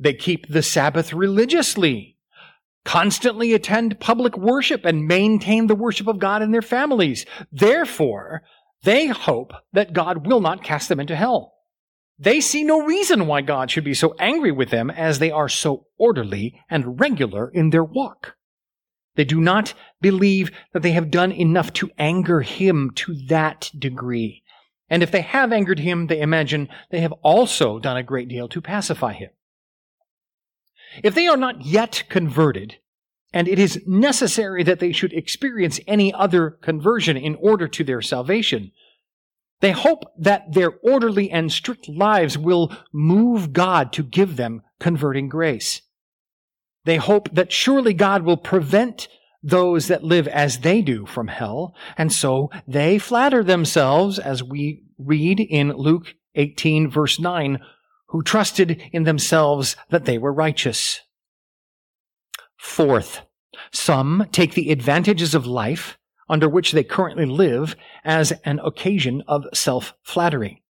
[0.00, 2.16] They keep the Sabbath religiously,
[2.84, 7.26] constantly attend public worship and maintain the worship of God in their families.
[7.52, 8.42] Therefore,
[8.82, 11.54] they hope that God will not cast them into hell.
[12.18, 15.48] They see no reason why God should be so angry with them as they are
[15.48, 18.36] so orderly and regular in their walk.
[19.16, 24.42] They do not believe that they have done enough to anger him to that degree.
[24.88, 28.48] And if they have angered him, they imagine they have also done a great deal
[28.48, 29.30] to pacify him.
[31.02, 32.76] If they are not yet converted,
[33.32, 38.02] and it is necessary that they should experience any other conversion in order to their
[38.02, 38.72] salvation,
[39.60, 45.28] they hope that their orderly and strict lives will move God to give them converting
[45.28, 45.82] grace.
[46.84, 49.08] They hope that surely God will prevent
[49.42, 54.82] those that live as they do from hell, and so they flatter themselves, as we
[54.98, 57.58] read in Luke 18 verse 9,
[58.08, 61.00] who trusted in themselves that they were righteous.
[62.60, 63.22] Fourth,
[63.72, 69.46] some take the advantages of life under which they currently live as an occasion of
[69.54, 70.62] self-flattery.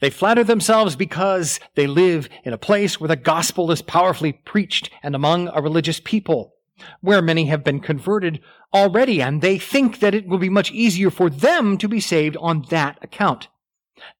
[0.00, 4.90] They flatter themselves because they live in a place where the gospel is powerfully preached
[5.04, 6.54] and among a religious people,
[7.00, 8.40] where many have been converted
[8.74, 12.36] already, and they think that it will be much easier for them to be saved
[12.38, 13.46] on that account.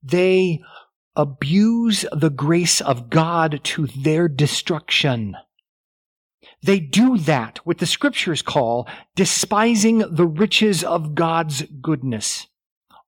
[0.01, 0.63] They
[1.17, 5.37] abuse the grace of God to their destruction.
[6.63, 12.47] They do that what the scriptures call despising the riches of God's goodness.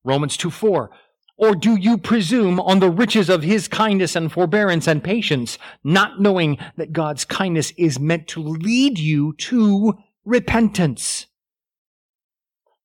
[0.04, 0.90] Romans 2 4.
[1.36, 6.20] Or do you presume on the riches of his kindness and forbearance and patience, not
[6.20, 11.26] knowing that God's kindness is meant to lead you to repentance?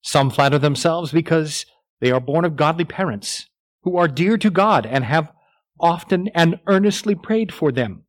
[0.02, 1.66] Some flatter themselves because
[2.00, 3.48] they are born of godly parents
[3.84, 5.32] who are dear to God and have
[5.80, 8.04] often and earnestly prayed for them.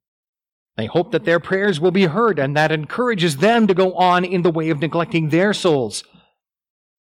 [0.78, 4.24] They hope that their prayers will be heard and that encourages them to go on
[4.24, 6.04] in the way of neglecting their souls.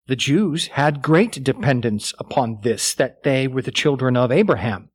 [0.07, 4.89] The Jews had great dependence upon this, that they were the children of Abraham.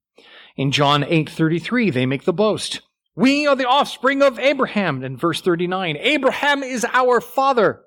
[0.57, 2.81] In John 8:33 they make the boast,
[3.15, 7.83] "We are the offspring of Abraham." In verse 39, "Abraham is our father."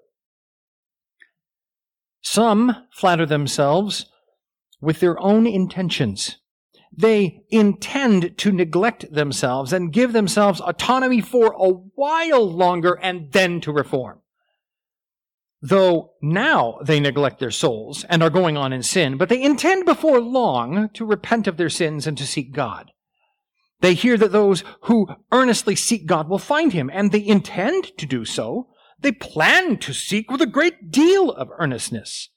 [2.21, 4.07] Some flatter themselves
[4.81, 6.37] with their own intentions
[6.97, 13.61] they intend to neglect themselves and give themselves autonomy for a while longer and then
[13.63, 14.21] to reform.
[15.61, 19.87] Though now they neglect their souls and are going on in sin, but they intend
[19.87, 22.91] before long to repent of their sins and to seek God.
[23.81, 28.07] They hear that those who earnestly seek God will find him, and they intend to
[28.07, 28.69] do so.
[29.01, 32.29] They plan to seek with a great deal of earnestness.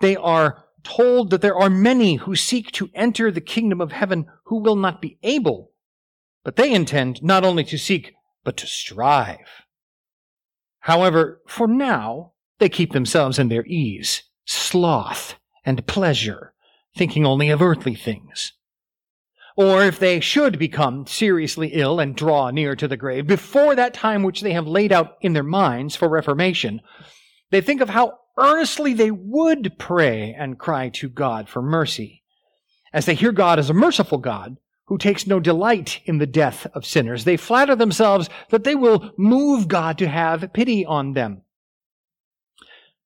[0.00, 4.26] They are told that there are many who seek to enter the kingdom of heaven
[4.44, 5.70] who will not be able,
[6.44, 9.64] but they intend not only to seek, but to strive.
[10.80, 15.34] However, for now, they keep themselves in their ease, sloth,
[15.64, 16.54] and pleasure,
[16.96, 18.52] thinking only of earthly things.
[19.56, 23.92] Or if they should become seriously ill and draw near to the grave, before that
[23.92, 26.80] time which they have laid out in their minds for reformation,
[27.50, 32.22] they think of how earnestly they would pray and cry to God for mercy,
[32.92, 36.66] as they hear God as a merciful God who takes no delight in the death
[36.72, 37.24] of sinners.
[37.24, 41.42] They flatter themselves that they will move God to have pity on them.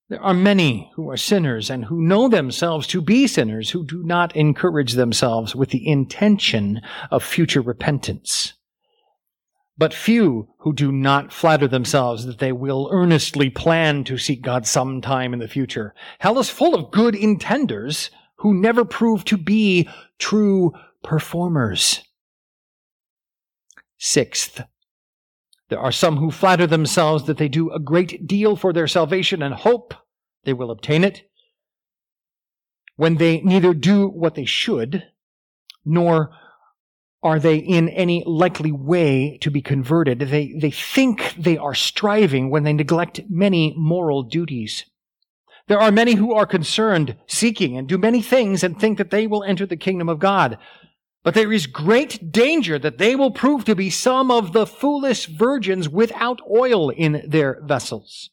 [0.08, 4.02] There are many who are sinners and who know themselves to be sinners who do
[4.02, 8.52] not encourage themselves with the intention of future repentance.
[9.82, 14.64] But few who do not flatter themselves that they will earnestly plan to seek God
[14.64, 15.92] sometime in the future.
[16.20, 19.88] Hell is full of good intenders who never prove to be
[20.20, 20.72] true
[21.02, 22.00] performers.
[23.98, 24.62] Sixth,
[25.68, 29.42] there are some who flatter themselves that they do a great deal for their salvation
[29.42, 29.94] and hope
[30.44, 31.28] they will obtain it,
[32.94, 35.08] when they neither do what they should,
[35.84, 36.30] nor
[37.22, 40.18] are they in any likely way to be converted.
[40.18, 44.84] They, they think they are striving when they neglect many moral duties.
[45.68, 49.28] There are many who are concerned, seeking, and do many things and think that they
[49.28, 50.58] will enter the kingdom of God.
[51.22, 55.26] But there is great danger that they will prove to be some of the foolish
[55.26, 58.30] virgins without oil in their vessels.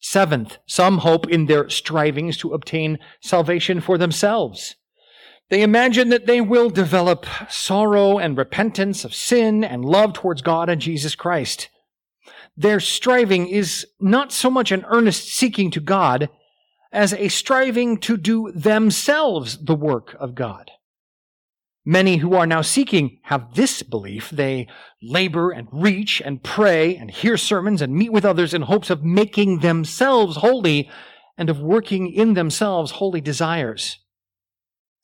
[0.00, 4.74] Seventh, some hope in their strivings to obtain salvation for themselves.
[5.50, 10.68] They imagine that they will develop sorrow and repentance of sin and love towards God
[10.68, 11.68] and Jesus Christ.
[12.56, 16.28] Their striving is not so much an earnest seeking to God
[16.92, 20.70] as a striving to do themselves the work of God.
[21.84, 24.30] Many who are now seeking have this belief.
[24.30, 24.68] They
[25.02, 29.02] labor and reach and pray and hear sermons and meet with others in hopes of
[29.02, 30.90] making themselves holy
[31.38, 33.99] and of working in themselves holy desires.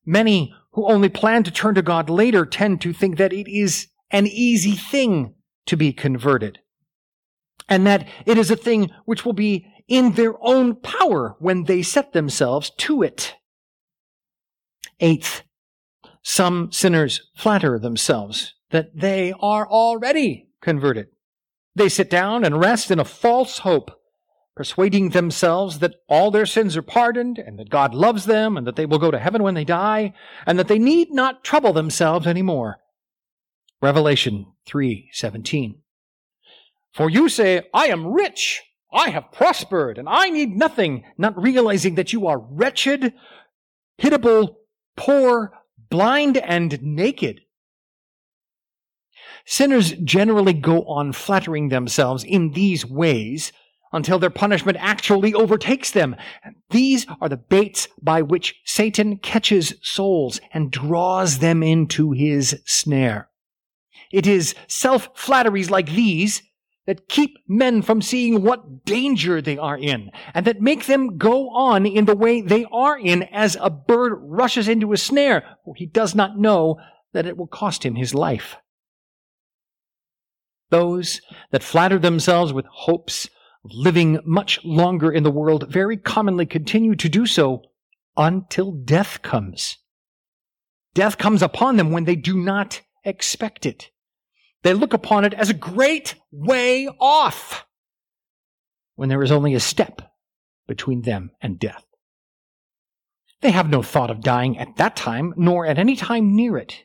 [0.07, 3.89] Many who only plan to turn to God later tend to think that it is
[4.11, 5.35] an easy thing
[5.67, 6.61] to be converted
[7.69, 11.83] and that it is a thing which will be in their own power when they
[11.83, 13.35] set themselves to it.
[15.01, 15.43] Eighth,
[16.23, 21.09] some sinners flatter themselves that they are already converted.
[21.75, 23.91] They sit down and rest in a false hope,
[24.57, 28.75] persuading themselves that all their sins are pardoned and that God loves them and that
[28.75, 30.15] they will go to heaven when they die
[30.47, 32.79] and that they need not trouble themselves any anymore.
[33.83, 35.83] Revelation 3:17.
[36.95, 41.97] For you say, I am rich, I have prospered, and I need nothing, not realizing
[41.97, 43.13] that you are wretched,
[43.99, 44.61] pitiable,
[44.97, 45.53] poor,
[45.91, 47.43] blind and naked.
[49.45, 53.53] Sinners generally go on flattering themselves in these ways
[53.97, 56.15] until their punishment actually overtakes them.
[56.71, 63.29] These are the baits by which Satan catches souls and draws them into his snare.
[64.13, 66.43] It is self-flatteries like these
[66.87, 71.49] that keep men from seeing what danger they are in, and that make them go
[71.49, 75.75] on in the way they are in as a bird rushes into a snare, for
[75.75, 76.77] he does not know
[77.13, 78.57] that it will cost him his life.
[80.71, 81.21] Those
[81.51, 83.29] that flatter themselves with hopes
[83.73, 87.63] living much longer in the world very commonly continue to do so
[88.17, 89.79] until death comes.
[90.95, 93.91] Death comes upon them when they do not expect it.
[94.63, 97.67] They look upon it as a great way off
[98.95, 100.03] when there is only a step
[100.67, 101.85] between them and death.
[103.43, 106.85] They have no thought of dying at that time, nor at any time near it.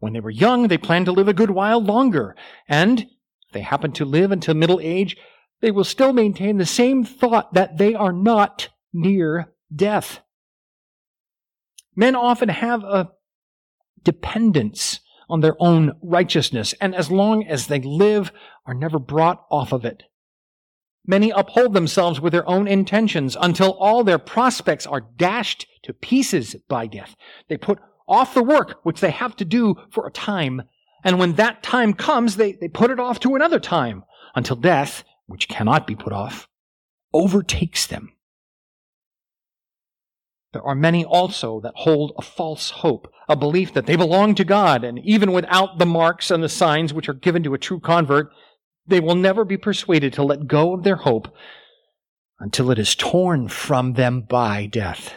[0.00, 2.36] When they were young, they planned to live a good while longer,
[2.68, 3.06] and
[3.52, 5.16] they happen to live until middle age,
[5.62, 10.20] they will still maintain the same thought that they are not near death.
[11.96, 13.12] Men often have a
[14.02, 15.00] dependence
[15.30, 18.32] on their own righteousness, and as long as they live,
[18.66, 20.02] are never brought off of it.
[21.06, 26.56] Many uphold themselves with their own intentions until all their prospects are dashed to pieces
[26.68, 27.14] by death.
[27.48, 30.62] They put off the work which they have to do for a time,
[31.04, 34.04] and when that time comes, they, they put it off to another time
[34.34, 36.46] until death, which cannot be put off,
[37.14, 38.12] overtakes them.
[40.52, 44.44] There are many also that hold a false hope, a belief that they belong to
[44.44, 47.80] God, and even without the marks and the signs which are given to a true
[47.80, 48.30] convert,
[48.86, 51.34] they will never be persuaded to let go of their hope
[52.38, 55.14] until it is torn from them by death.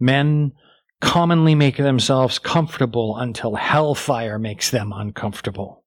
[0.00, 0.54] Men
[1.00, 5.83] commonly make themselves comfortable until hellfire makes them uncomfortable.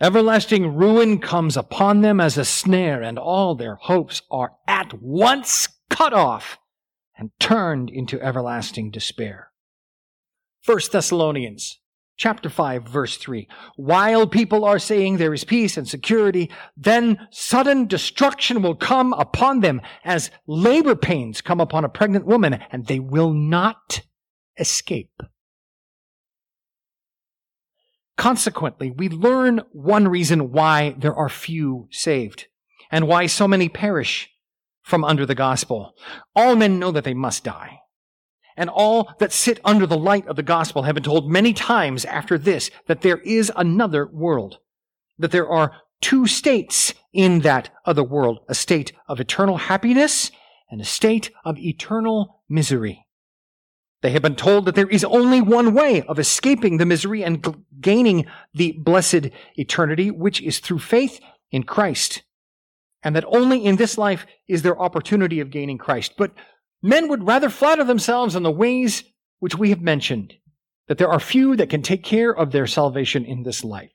[0.00, 5.68] Everlasting ruin comes upon them as a snare, and all their hopes are at once
[5.90, 6.58] cut off
[7.16, 9.50] and turned into everlasting despair.
[10.64, 11.78] 1 Thessalonians
[12.16, 13.46] chapter 5 verse 3
[13.76, 19.60] while people are saying there is peace and security then sudden destruction will come upon
[19.60, 24.00] them as labor pains come upon a pregnant woman and they will not
[24.58, 25.22] escape
[28.16, 32.46] consequently we learn one reason why there are few saved
[32.90, 34.30] and why so many perish
[34.82, 35.94] from under the gospel
[36.34, 37.80] all men know that they must die
[38.56, 42.04] and all that sit under the light of the gospel have been told many times
[42.04, 44.58] after this that there is another world,
[45.18, 50.30] that there are two states in that other world, a state of eternal happiness
[50.70, 53.05] and a state of eternal misery.
[54.06, 57.44] They have been told that there is only one way of escaping the misery and
[57.44, 61.18] g- gaining the blessed eternity, which is through faith
[61.50, 62.22] in Christ.
[63.02, 66.12] And that only in this life is there opportunity of gaining Christ.
[66.16, 66.30] But
[66.82, 69.02] Men would rather flatter themselves on the ways
[69.40, 70.34] which we have mentioned,
[70.86, 73.90] that there are few that can take care of their salvation in this life.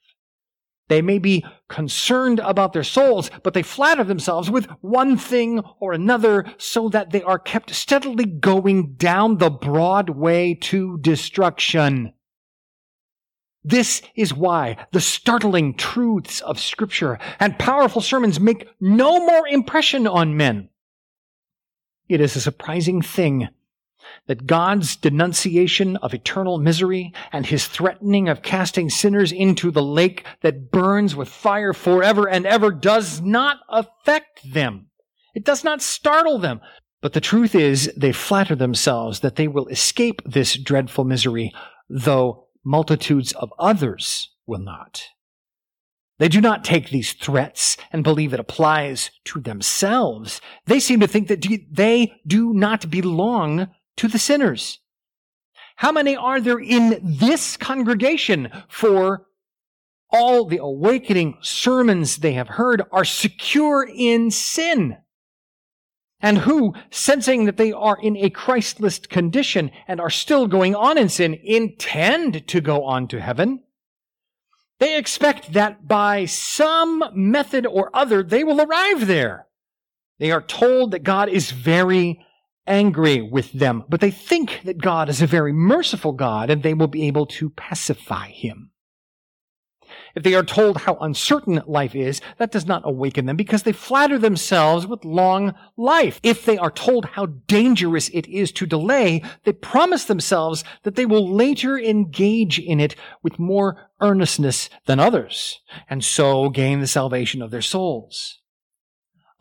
[0.92, 5.94] They may be concerned about their souls, but they flatter themselves with one thing or
[5.94, 12.12] another so that they are kept steadily going down the broad way to destruction.
[13.64, 20.06] This is why the startling truths of scripture and powerful sermons make no more impression
[20.06, 20.72] on men
[22.12, 23.48] it is a surprising thing
[24.28, 30.26] that God's denunciation of eternal misery and his threatening of casting sinners into the lake
[30.42, 34.88] that burns with fire forever and ever does not affect them.
[35.34, 36.62] It does not startle them.
[37.02, 41.52] But the truth is, they flatter themselves that they will escape this dreadful misery,
[41.90, 45.04] though multitudes of others will not.
[46.20, 50.40] They do not take these threats and believe it applies to themselves.
[50.68, 54.80] They seem to think that they do not belong to the sinners.
[55.78, 59.26] How many are there in this congregation for
[60.12, 64.98] all the awakening sermons they have heard are secure in sin?
[66.22, 70.98] And who, sensing that they are in a Christless condition and are still going on
[70.98, 73.64] in sin, intend to go on to heaven?
[74.80, 79.48] They expect that by some method or other, they will arrive there.
[80.20, 82.24] They are told that God is very
[82.72, 86.74] angry with them, but they think that God is a very merciful God and they
[86.74, 88.72] will be able to pacify him.
[90.16, 93.74] If they are told how uncertain life is, that does not awaken them because they
[93.74, 96.20] flatter themselves with long life.
[96.24, 101.06] If they are told how dangerous it is to delay, they promise themselves that they
[101.06, 105.60] will later engage in it with more earnestness than others,
[105.90, 108.41] and so gain the salvation of their souls.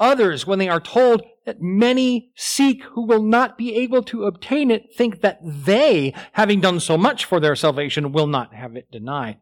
[0.01, 4.71] Others, when they are told that many seek who will not be able to obtain
[4.71, 8.91] it, think that they, having done so much for their salvation, will not have it
[8.91, 9.39] denied.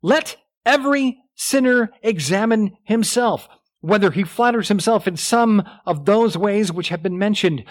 [0.00, 3.48] Let every sinner examine himself,
[3.80, 7.64] whether he flatters himself in some of those ways which have been mentioned.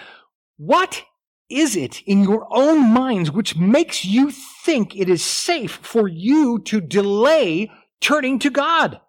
[0.58, 1.04] What
[1.48, 6.58] is it in your own minds which makes you think it is safe for you
[6.66, 9.00] to delay turning to God?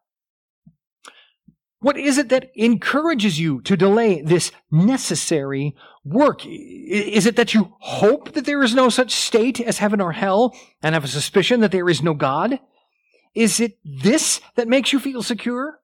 [1.84, 5.76] What is it that encourages you to delay this necessary
[6.06, 6.46] work?
[6.46, 10.56] Is it that you hope that there is no such state as heaven or hell
[10.82, 12.58] and have a suspicion that there is no God?
[13.36, 15.82] Is it this that makes you feel secure?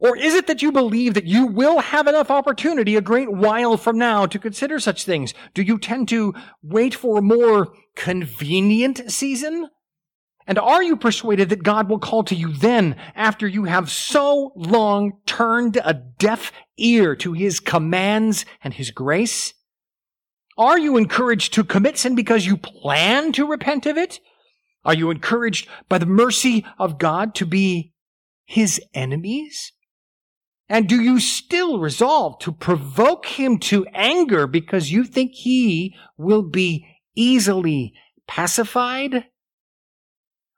[0.00, 3.76] Or is it that you believe that you will have enough opportunity a great while
[3.76, 5.34] from now to consider such things?
[5.54, 9.68] Do you tend to wait for a more convenient season?
[10.46, 14.52] And are you persuaded that God will call to you then after you have so
[14.56, 19.54] long turned a deaf ear to his commands and his grace?
[20.58, 24.20] Are you encouraged to commit sin because you plan to repent of it?
[24.84, 27.92] Are you encouraged by the mercy of God to be
[28.44, 29.72] his enemies?
[30.68, 36.42] And do you still resolve to provoke him to anger because you think he will
[36.42, 37.94] be easily
[38.26, 39.26] pacified?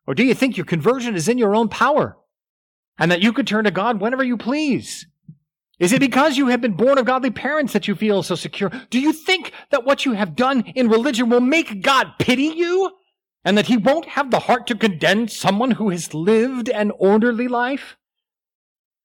[0.07, 2.17] Or do you think your conversion is in your own power
[2.99, 5.07] and that you could turn to God whenever you please?
[5.79, 8.71] Is it because you have been born of godly parents that you feel so secure?
[8.91, 12.93] Do you think that what you have done in religion will make God pity you?
[13.45, 17.47] and that he won't have the heart to condemn someone who has lived an orderly
[17.47, 17.97] life?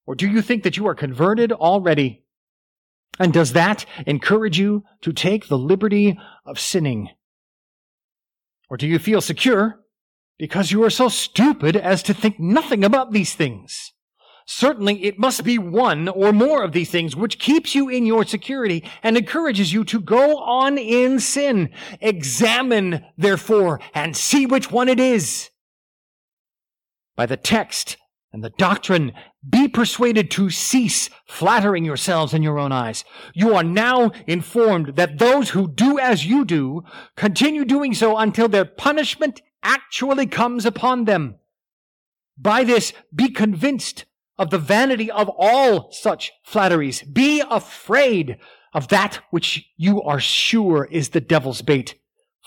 [0.06, 2.24] Or do you think that you are converted already
[3.20, 7.10] And does that encourage you to take the liberty of sinning?
[8.70, 9.82] Or do you feel secure
[10.40, 13.94] because you are so stupid as to think nothing about these things?
[14.48, 18.26] Certainly it must be one or more of these things which keeps you in your
[18.26, 21.70] security and encourages you to go on in sin.
[22.02, 25.52] Examine, therefore, and see which one it is.
[27.16, 27.98] By the text
[28.34, 29.12] and the doctrine,
[29.48, 33.04] be persuaded to cease flattering yourselves in your own eyes.
[33.36, 36.84] You are now informed that those who do as you do
[37.16, 41.36] continue doing so until their punishment actually comes upon them.
[42.38, 44.06] By this, be convinced
[44.38, 47.04] of the vanity of all such flatteries.
[47.04, 48.38] Be afraid
[48.74, 51.96] of that which you are sure is the devil's bait.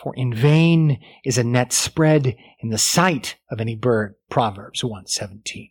[0.03, 4.15] For in vain is a net spread in the sight of any bird.
[4.31, 5.71] Proverbs 117.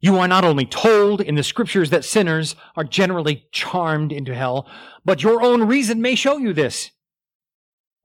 [0.00, 4.70] You are not only told in the scriptures that sinners are generally charmed into hell,
[5.04, 6.92] but your own reason may show you this.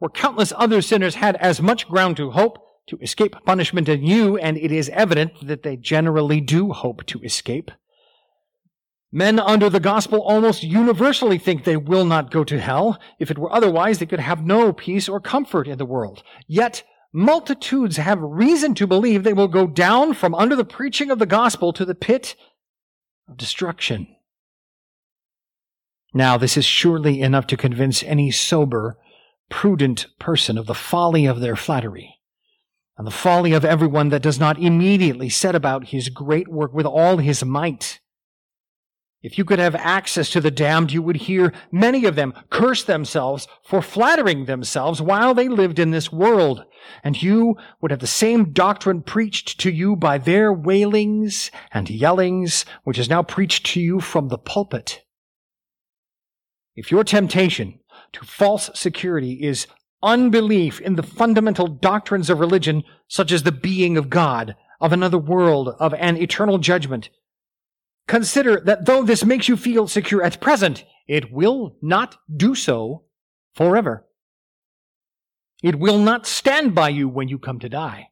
[0.04, 4.36] For countless other sinners had as much ground to hope to escape punishment as you,
[4.36, 7.72] and it is evident that they generally do hope to escape.
[9.14, 12.99] Men under the gospel almost universally think they will not go to hell.
[13.18, 16.22] If it were otherwise, they could have no peace or comfort in the world.
[16.49, 16.84] Yet,
[17.14, 21.26] multitudes have reason to believe they will go down from under the preaching of the
[21.26, 22.36] gospel to the pit
[23.30, 24.14] of destruction.
[26.14, 28.97] Now, this is surely enough to convince any sober,
[29.54, 32.20] prudent person of the folly of their flattery
[32.97, 36.88] and the folly of everyone that does not immediately set about his great work with
[36.88, 37.99] all his might.
[39.22, 42.84] If you could have access to the damned, you would hear many of them curse
[42.84, 46.66] themselves for flattering themselves while they lived in this world.
[47.04, 52.66] And you would have the same doctrine preached to you by their wailings and yellings,
[52.86, 55.04] which is now preached to you from the pulpit.
[56.76, 57.80] If your temptation
[58.14, 59.68] to false security is
[60.01, 65.18] unbelief in the fundamental doctrines of religion, such as the being of God, of another
[65.18, 67.09] world, of an eternal judgment,
[68.07, 73.03] Consider that though this makes you feel secure at present, it will not do so
[73.53, 74.05] forever.
[75.61, 78.09] It will not stand by you when you come to die.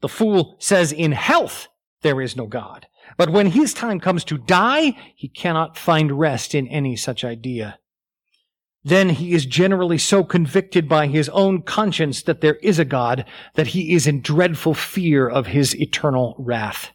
[0.00, 1.68] The fool says in health
[2.02, 2.86] there is no God.
[3.16, 7.78] But when his time comes to die, he cannot find rest in any such idea.
[8.84, 13.24] Then he is generally so convicted by his own conscience that there is a God
[13.54, 16.90] that he is in dreadful fear of his eternal wrath.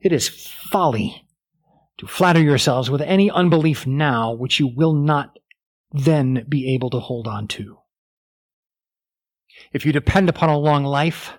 [0.00, 1.26] It is folly
[1.98, 5.36] to flatter yourselves with any unbelief now which you will not
[5.92, 7.78] then be able to hold on to.
[9.72, 11.32] If you depend upon a long life,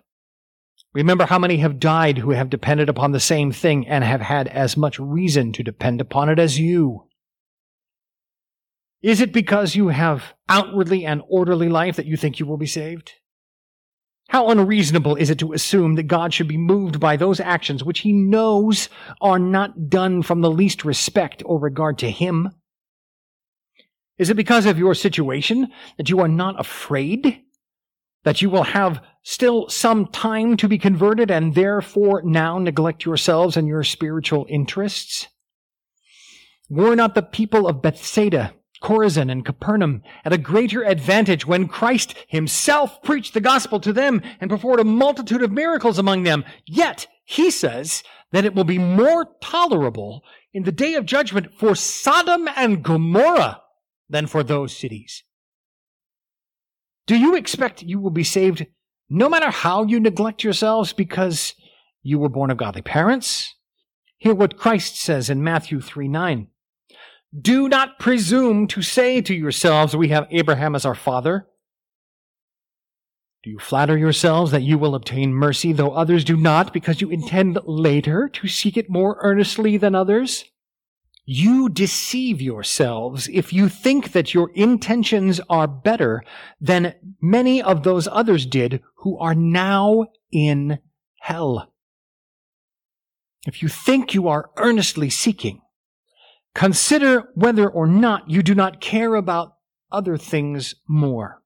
[0.93, 4.47] remember how many have died who have depended upon the same thing and have had
[4.47, 7.08] as much reason to depend upon it as you.
[9.01, 12.67] Is it because you have outwardly an orderly life that you think you will be
[12.67, 13.13] saved?
[14.29, 18.01] How unreasonable is it to assume that God should be moved by those actions which
[18.01, 18.89] he knows
[19.21, 22.49] are not done from the least respect or regard to him?
[24.17, 27.41] Is it because of your situation that you are not afraid?
[28.23, 33.55] That you will have still some time to be converted and therefore now neglect yourselves
[33.55, 35.27] and your spiritual interests?
[36.69, 42.15] Were not the people of Bethsaida Chorazin and Capernaum at a greater advantage when Christ
[42.27, 46.45] himself preached the gospel to them and performed a multitude of miracles among them.
[46.65, 50.23] Yet, he says that it will be more tolerable
[50.53, 53.61] in the day of judgment for Sodom and Gomorrah
[54.09, 55.23] than for those cities.
[57.05, 58.65] Do you expect you will be saved
[59.09, 61.55] no matter how you neglect yourselves because
[62.01, 63.55] you were born of godly parents?
[64.17, 66.47] Hear what Christ says in Matthew 3 9.
[67.37, 71.47] Do not presume to say to yourselves, We have Abraham as our father.
[73.43, 77.09] Do you flatter yourselves that you will obtain mercy, though others do not, because you
[77.09, 80.43] intend later to seek it more earnestly than others?
[81.23, 86.23] You deceive yourselves if you think that your intentions are better
[86.59, 90.79] than many of those others did who are now in
[91.21, 91.71] hell.
[93.45, 95.61] If you think you are earnestly seeking,
[96.59, 99.53] Consider whether or not you do not care about
[99.93, 101.41] other things more.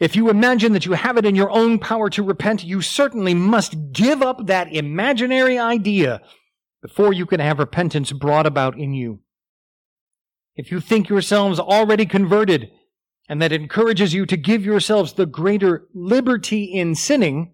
[0.00, 3.34] If you imagine that you have it in your own power to repent, you certainly
[3.34, 6.22] must give up that imaginary idea
[6.82, 9.20] before you can have repentance brought about in you.
[10.56, 12.68] If you think yourselves already converted,
[13.28, 17.52] and that encourages you to give yourselves the greater liberty in sinning,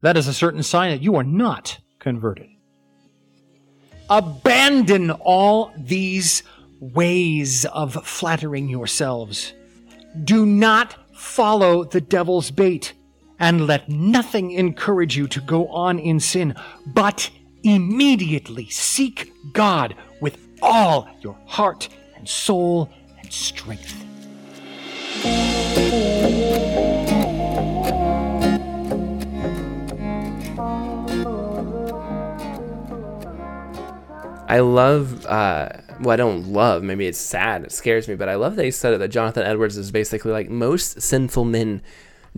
[0.00, 2.46] that is a certain sign that you are not converted.
[4.08, 6.42] Abandon all these
[6.80, 9.52] ways of flattering yourselves.
[10.22, 12.92] Do not follow the devil's bait,
[13.38, 16.54] and let nothing encourage you to go on in sin,
[16.86, 17.30] but
[17.64, 24.04] immediately seek God with all your heart and soul and strength.
[34.48, 35.68] I love, uh,
[36.00, 38.70] well, I don't love, maybe it's sad, it scares me, but I love that he
[38.70, 41.82] said it that Jonathan Edwards is basically like most sinful men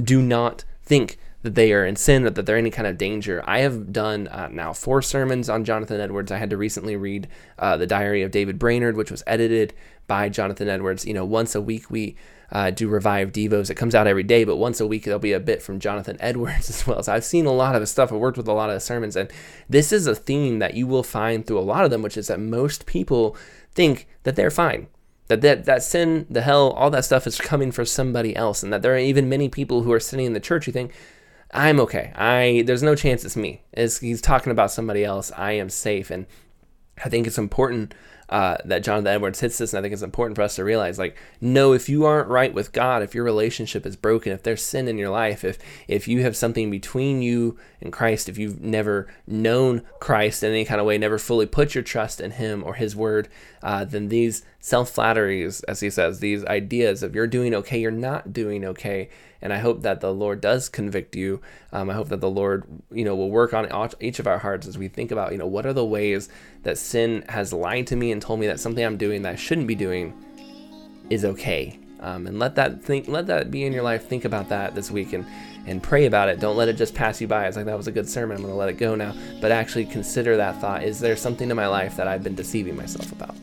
[0.03, 3.43] do not think that they are in sin or that they're any kind of danger.
[3.47, 6.33] I have done uh, now four sermons on Jonathan Edwards.
[6.33, 7.29] I had to recently read
[7.59, 9.75] uh, The Diary of David Brainerd, which was edited
[10.09, 11.07] by Jonathan Edwards.
[11.07, 12.17] You know, once a week we
[12.51, 13.71] uh, do Revive Devos.
[13.71, 16.17] It comes out every day, but once a week there'll be a bit from Jonathan
[16.21, 17.03] Edwards as well.
[17.03, 18.13] So I've seen a lot of his stuff.
[18.13, 19.31] I've worked with a lot of his sermons, and
[19.69, 22.27] this is a theme that you will find through a lot of them, which is
[22.29, 23.37] that most people
[23.73, 24.89] think that they're fine.
[25.29, 28.73] That, that that sin, the hell, all that stuff is coming for somebody else, and
[28.73, 30.93] that there are even many people who are sitting in the church who think,
[31.53, 32.13] I'm okay.
[32.15, 33.63] I there's no chance it's me.
[33.73, 35.31] It's, he's talking about somebody else.
[35.37, 36.27] I am safe, and
[37.05, 37.95] I think it's important
[38.29, 40.99] uh, that Jonathan Edwards hits this, and I think it's important for us to realize,
[40.99, 44.63] like, no, if you aren't right with God, if your relationship is broken, if there's
[44.63, 48.61] sin in your life, if if you have something between you and Christ, if you've
[48.61, 52.63] never known Christ in any kind of way, never fully put your trust in Him
[52.65, 53.29] or His Word,
[53.63, 57.91] uh, then these self flatteries, as he says, these ideas of you're doing okay, you're
[57.91, 59.09] not doing okay,
[59.41, 61.41] and I hope that the Lord does convict you.
[61.73, 63.69] Um, I hope that the Lord, you know, will work on
[64.01, 66.29] each of our hearts as we think about, you know, what are the ways
[66.65, 69.37] that sin has lied to me and told me that something I'm doing that I
[69.37, 70.13] shouldn't be doing
[71.09, 71.79] is okay.
[72.01, 74.09] Um, and let that think, let that be in your life.
[74.09, 75.27] Think about that this week and
[75.67, 76.41] and pray about it.
[76.41, 77.47] Don't let it just pass you by.
[77.47, 78.37] It's like that was a good sermon.
[78.37, 79.15] I'm going to let it go now.
[79.41, 80.83] But actually consider that thought.
[80.83, 83.37] Is there something in my life that I've been deceiving myself about?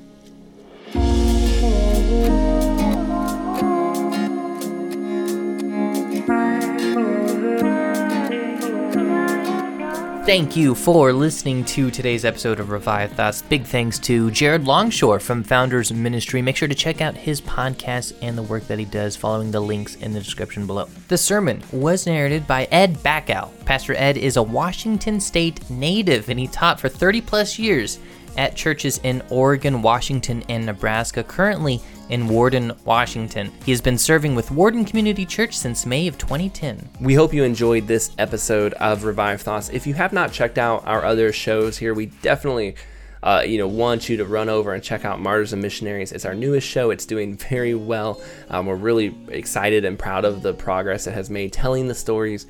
[10.25, 13.43] Thank you for listening to today's episode of Revived Thoughts.
[13.43, 16.41] Big thanks to Jared Longshore from Founders Ministry.
[16.41, 19.59] Make sure to check out his podcast and the work that he does following the
[19.59, 20.89] links in the description below.
[21.09, 23.51] The sermon was narrated by Ed Backell.
[23.65, 27.99] Pastor Ed is a Washington State native and he taught for 30 plus years
[28.37, 33.51] at churches in Oregon, Washington, and Nebraska, currently in Warden, Washington.
[33.65, 36.89] He has been serving with Warden Community Church since May of 2010.
[37.01, 39.69] We hope you enjoyed this episode of Revived Thoughts.
[39.69, 42.75] If you have not checked out our other shows here, we definitely
[43.25, 46.11] uh, you know, want you to run over and check out Martyrs and Missionaries.
[46.11, 46.91] It's our newest show.
[46.91, 48.21] It's doing very well.
[48.49, 52.45] Um, we're really excited and proud of the progress it has made telling the stories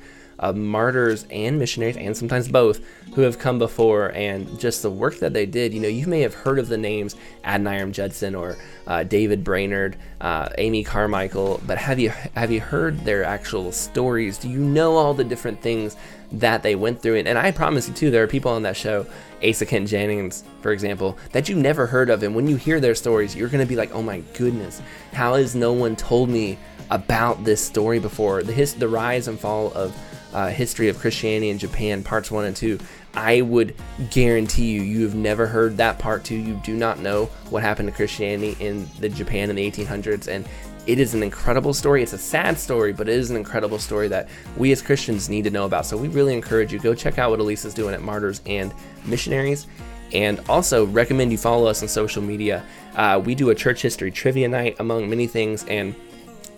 [0.52, 2.80] martyrs and missionaries, and sometimes both,
[3.14, 5.72] who have come before, and just the work that they did.
[5.72, 9.96] You know, you may have heard of the names Adoniram Judson or uh, David Brainerd,
[10.20, 14.38] uh, Amy Carmichael, but have you have you heard their actual stories?
[14.38, 15.96] Do you know all the different things
[16.32, 17.16] that they went through?
[17.16, 19.06] And, and I promise you too, there are people on that show,
[19.46, 22.94] Asa Kent Jennings, for example, that you never heard of, and when you hear their
[22.94, 24.82] stories, you're gonna be like, oh my goodness,
[25.12, 26.58] how has no one told me
[26.90, 28.42] about this story before?
[28.42, 29.96] The his, the rise and fall of
[30.36, 32.78] uh, History of Christianity in Japan, parts one and two,
[33.14, 33.74] I would
[34.10, 36.36] guarantee you, you have never heard that part two.
[36.36, 40.46] You do not know what happened to Christianity in the Japan in the 1800s, and
[40.86, 42.02] it is an incredible story.
[42.02, 44.28] It's a sad story, but it is an incredible story that
[44.58, 45.86] we as Christians need to know about.
[45.86, 48.74] So we really encourage you go check out what Elisa's doing at Martyrs and
[49.06, 49.66] Missionaries,
[50.12, 52.62] and also recommend you follow us on social media.
[52.94, 55.94] Uh, we do a church history trivia night among many things, and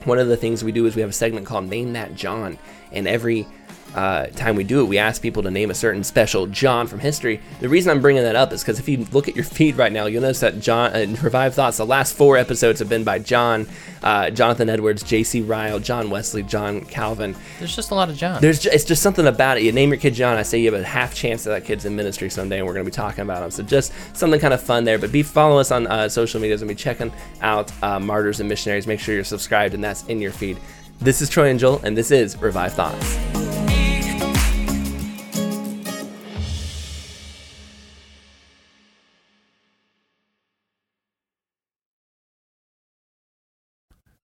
[0.05, 2.59] one of the things we do is we have a segment called Name That John,
[2.93, 3.47] and every
[3.95, 7.01] uh, time we do it, we ask people to name a certain special John from
[7.01, 7.41] history.
[7.61, 9.93] The reason I'm bringing that up is because if you look at your feed right
[9.93, 11.79] now, you'll notice that John uh, Revived Thoughts.
[11.79, 13.67] The last four episodes have been by John,
[14.03, 15.43] uh, Jonathan Edwards, J.C.
[15.43, 17.35] Ryle, John Wesley, John Calvin.
[17.59, 18.41] There's just a lot of John.
[18.41, 19.65] There's just, it's just something about it.
[19.65, 21.85] You name your kid John, I say you have a half chance that that kid's
[21.85, 23.51] in ministry someday, and we're going to be talking about him.
[23.51, 24.99] So just something kind of fun there.
[24.99, 28.49] But be follow us on uh, social medias and be checking out uh, Martyrs and
[28.49, 28.87] Missionaries.
[28.87, 30.59] Make sure you're subscribed, and that's in your feed.
[31.01, 33.68] This is Troy and Joel, and this is Revived Thoughts.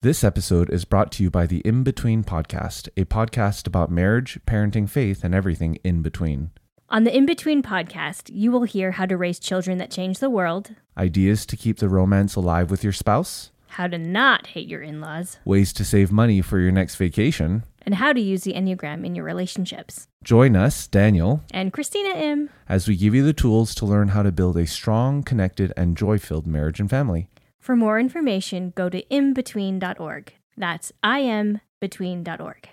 [0.02, 4.40] This episode is brought to you by the In Between Podcast, a podcast about marriage,
[4.46, 6.50] parenting, faith, and everything in between.
[6.88, 10.28] On the In Between podcast, you will hear how to raise children that change the
[10.28, 14.82] world, Ideas to keep the romance alive with your spouse, how to not hate your
[14.82, 17.62] in laws, ways to save money for your next vacation.
[17.84, 20.06] and how to use the Enneagram in your relationships.
[20.22, 22.50] Join us, Daniel, And Christina M.
[22.68, 25.96] as we give you the tools to learn how to build a strong, connected, and
[25.96, 27.28] joy filled marriage and family.
[27.62, 30.32] For more information, go to inbetween.org.
[30.56, 32.68] That's inbetween.org.